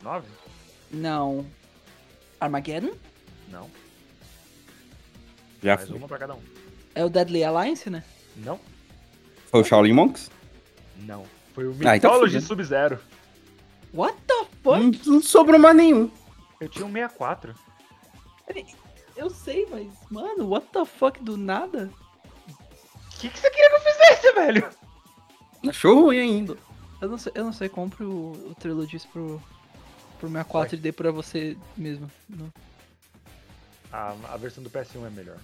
[0.03, 0.29] Nove?
[0.91, 1.47] Não.
[2.41, 2.95] Armageddon?
[3.49, 3.71] Não.
[5.63, 5.97] Já Mais foi.
[5.97, 6.43] uma pra cada um.
[6.95, 8.05] É o Deadly Alliance, né?
[8.37, 8.61] Não.
[9.51, 10.31] Foi o Shaolin Monks?
[10.99, 11.25] Não.
[11.55, 12.49] Foi o Ah, então Mythology fudeu.
[12.49, 13.01] Sub-Zero.
[13.95, 14.79] What the fuck?
[14.81, 16.11] Não, não sobrou mais nenhum.
[16.61, 17.55] Eu tinha um 64.
[19.17, 21.91] Eu sei, mas, mano, what the fuck do nada?
[22.49, 24.69] O que, que você queria que eu fizesse, velho?
[25.69, 26.57] Achou ruim ainda.
[27.01, 29.43] Eu não sei, eu não sei, compre o, o Trilogies pro,
[30.19, 32.11] pro 64 e dê pra você mesmo.
[32.29, 32.53] Não,
[33.91, 35.39] A, a versão do PS1 é melhor.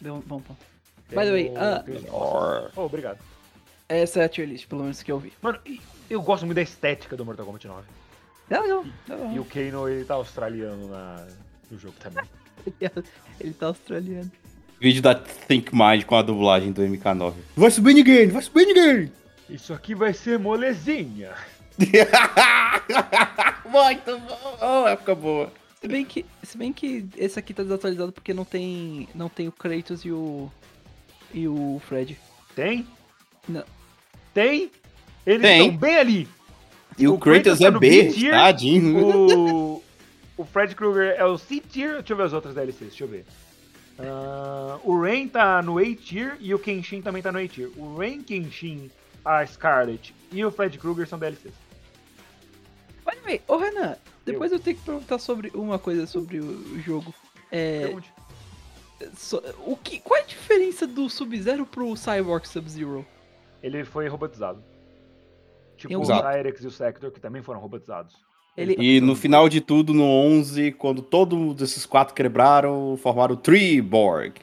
[0.00, 0.60] deu um bom ponto.
[1.10, 2.06] By the way, bosses.
[2.76, 3.18] Oh, obrigado.
[3.88, 5.32] Essa é a tier list, pelo menos que eu vi.
[5.42, 5.58] Mano,
[6.08, 7.82] eu gosto muito da estética do Mortal Kombat 9.
[8.50, 9.32] É legal, é legal.
[9.32, 11.26] E o Kano, ele tá australiano na,
[11.70, 12.24] no jogo também.
[13.40, 14.30] Ele tá australiano.
[14.80, 17.34] Vídeo da Think Mind com a dublagem do MK9.
[17.56, 19.12] Vai subir ninguém, vai subir ninguém.
[19.48, 21.32] Isso aqui vai ser molezinha.
[23.64, 24.58] Muito bom.
[24.60, 25.52] Oh, época boa.
[25.80, 29.48] Se bem que, se bem que esse aqui tá desatualizado porque não tem, não tem
[29.48, 30.50] o Kratos e o
[31.34, 32.18] e o Fred.
[32.54, 32.86] Tem?
[33.48, 33.64] Não.
[34.32, 34.70] Tem?
[35.26, 35.60] Eles Tem.
[35.66, 36.28] estão bem ali.
[36.96, 39.06] E o, O Kratos Kratos tá é B, tadinho.
[39.06, 39.84] O,
[40.36, 41.94] o Fred Krueger é o C-Tier.
[41.96, 43.26] Deixa eu ver as outras DLCs, deixa eu ver.
[43.98, 47.70] Ah, o Rain tá no A-Tier e o Kenshin também tá no A-Tier.
[47.76, 48.90] O Rain, Kenshin,
[49.24, 51.52] a Scarlet e o Fred Krueger são DLCs.
[53.04, 54.58] By the way, ô Renan, depois eu.
[54.58, 57.14] tenho que perguntar sobre uma coisa sobre o, o jogo.
[57.50, 58.13] É, Pergunte.
[59.66, 63.04] O que, qual é a diferença do Sub-Zero pro Cyborg Sub-Zero?
[63.62, 64.62] Ele foi robotizado.
[65.76, 68.14] Tipo o Cyrex e o Sector, que também foram robotizados.
[68.56, 73.36] Ele- E no final de tudo, no 11, quando todos esses quatro quebraram, formaram o
[73.36, 74.34] Treeborg,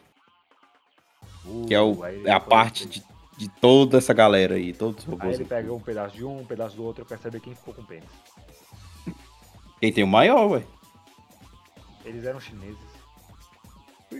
[1.68, 3.02] que é, o, Uh, aí é a parte de,
[3.38, 5.36] de toda essa galera aí, todos os Aí robôs.
[5.40, 7.84] ele pega um pedaço de um, um pedaço do outro pra saber quem ficou com
[7.86, 8.10] pênis.
[9.80, 10.64] Quem tem o maior, ué?
[12.04, 12.91] Eles eram chineses.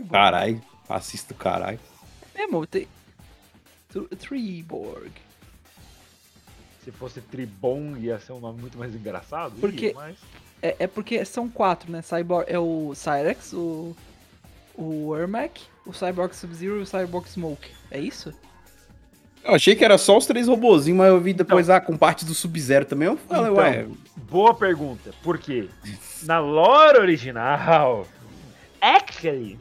[0.10, 1.80] Caralho, assista o caralho.
[2.36, 2.88] Mesmo, tem.
[3.90, 5.12] Tr- Treeborg.
[6.84, 9.54] Se fosse Tribon, ia ser um nome muito mais engraçado.
[9.60, 10.18] Porque- Ia, mas...
[10.64, 12.02] É, é porque são quatro, né?
[12.02, 13.96] Cyborg é o Cyrex, o.
[14.76, 17.70] O Ermac, o Cyborg Sub-Zero e o Cyborg Smoke.
[17.92, 18.34] É isso?
[19.44, 22.24] Eu achei que era só os três robozinhos, mas eu vi depois, ah, com parte
[22.26, 23.08] do Sub-Zero também.
[23.08, 23.88] Eu falei, Então, ué,
[24.30, 25.12] Boa pergunta.
[25.24, 25.68] Por quê?
[26.24, 28.08] Na lore original,
[28.80, 29.60] actually,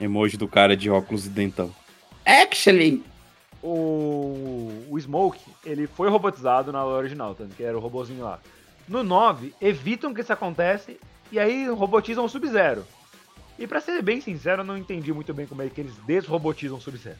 [0.00, 1.74] emoji do cara de óculos e dentão.
[2.24, 3.02] Actually.
[3.62, 8.40] o, o Smoke, ele foi robotizado na original, tanto que era o robozinho lá.
[8.88, 10.98] No 9, evitam que isso acontece
[11.30, 12.84] e aí robotizam o Sub-Zero.
[13.58, 16.78] E pra ser bem sincero, eu não entendi muito bem como é que eles desrobotizam
[16.78, 17.18] o Sub-Zero.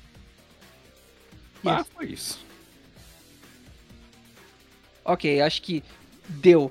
[1.65, 2.41] Ah, foi isso.
[5.05, 5.85] Ok, acho que
[6.29, 6.71] deu.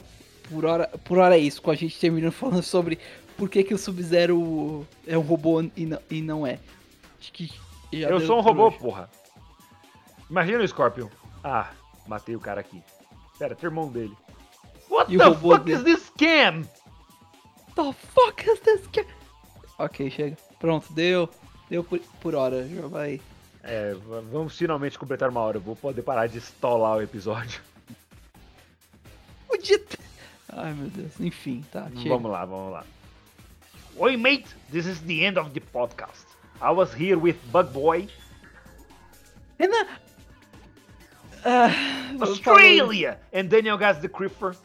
[0.49, 2.97] Por hora, por hora é isso, com a gente terminando falando sobre
[3.39, 6.59] por que, que o Sub-Zero é um robô e não, e não é.
[7.91, 8.77] Eu sou um robô, hoje.
[8.77, 9.09] porra.
[10.29, 11.07] Imagina o Scorpion.
[11.43, 11.71] Ah,
[12.07, 12.83] matei o cara aqui.
[13.39, 14.15] Pera, tem o irmão dele.
[14.89, 15.77] What E o the fuck dele?
[15.77, 16.63] is this scam?
[17.75, 19.05] The fuck is this guy?
[19.79, 20.37] Ok, chega.
[20.59, 21.29] Pronto, deu.
[21.69, 22.67] Deu por, por hora.
[22.67, 23.21] Já vai.
[23.63, 23.93] É,
[24.31, 25.57] vamos finalmente completar uma hora.
[25.57, 27.61] Eu vou poder parar de estolar o episódio.
[29.47, 29.99] Podia ter-
[30.49, 31.19] Ai meu Deus.
[31.19, 31.89] Enfim, tá.
[31.95, 32.09] Chega.
[32.09, 32.83] Vamos lá, vamos lá.
[34.01, 34.47] Oi, mate.
[34.71, 36.23] This is the end of the podcast.
[36.61, 38.07] I was here with Bug Boy,
[39.59, 39.87] Renan!
[41.45, 44.55] Ah, vamos Australia, and Daniel Gas the Creeper.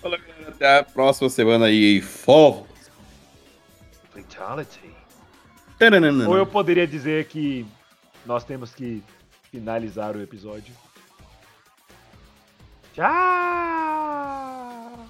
[0.00, 2.00] Fala, galera, até a próxima semana aí.
[2.00, 2.66] Fogo.
[4.14, 4.90] Fatality.
[5.78, 6.26] Tananana.
[6.26, 7.66] Ou eu poderia dizer que
[8.24, 9.02] nós temos que
[9.50, 10.74] finalizar o episódio.
[12.94, 13.04] Tchau!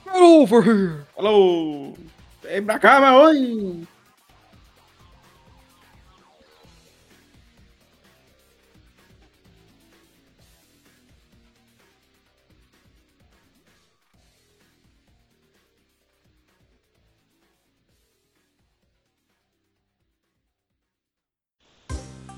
[0.05, 1.05] Get over here!
[1.15, 1.97] Falou!
[2.45, 3.87] Vem pra cá, mas oi!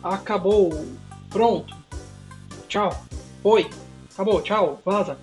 [0.04, 0.70] Acabou.
[1.30, 1.74] Pronto.
[2.68, 2.90] Tchau.
[3.42, 3.68] Oi.
[4.12, 4.40] Acabou.
[4.40, 4.80] Tchau.
[4.84, 5.18] Vaza.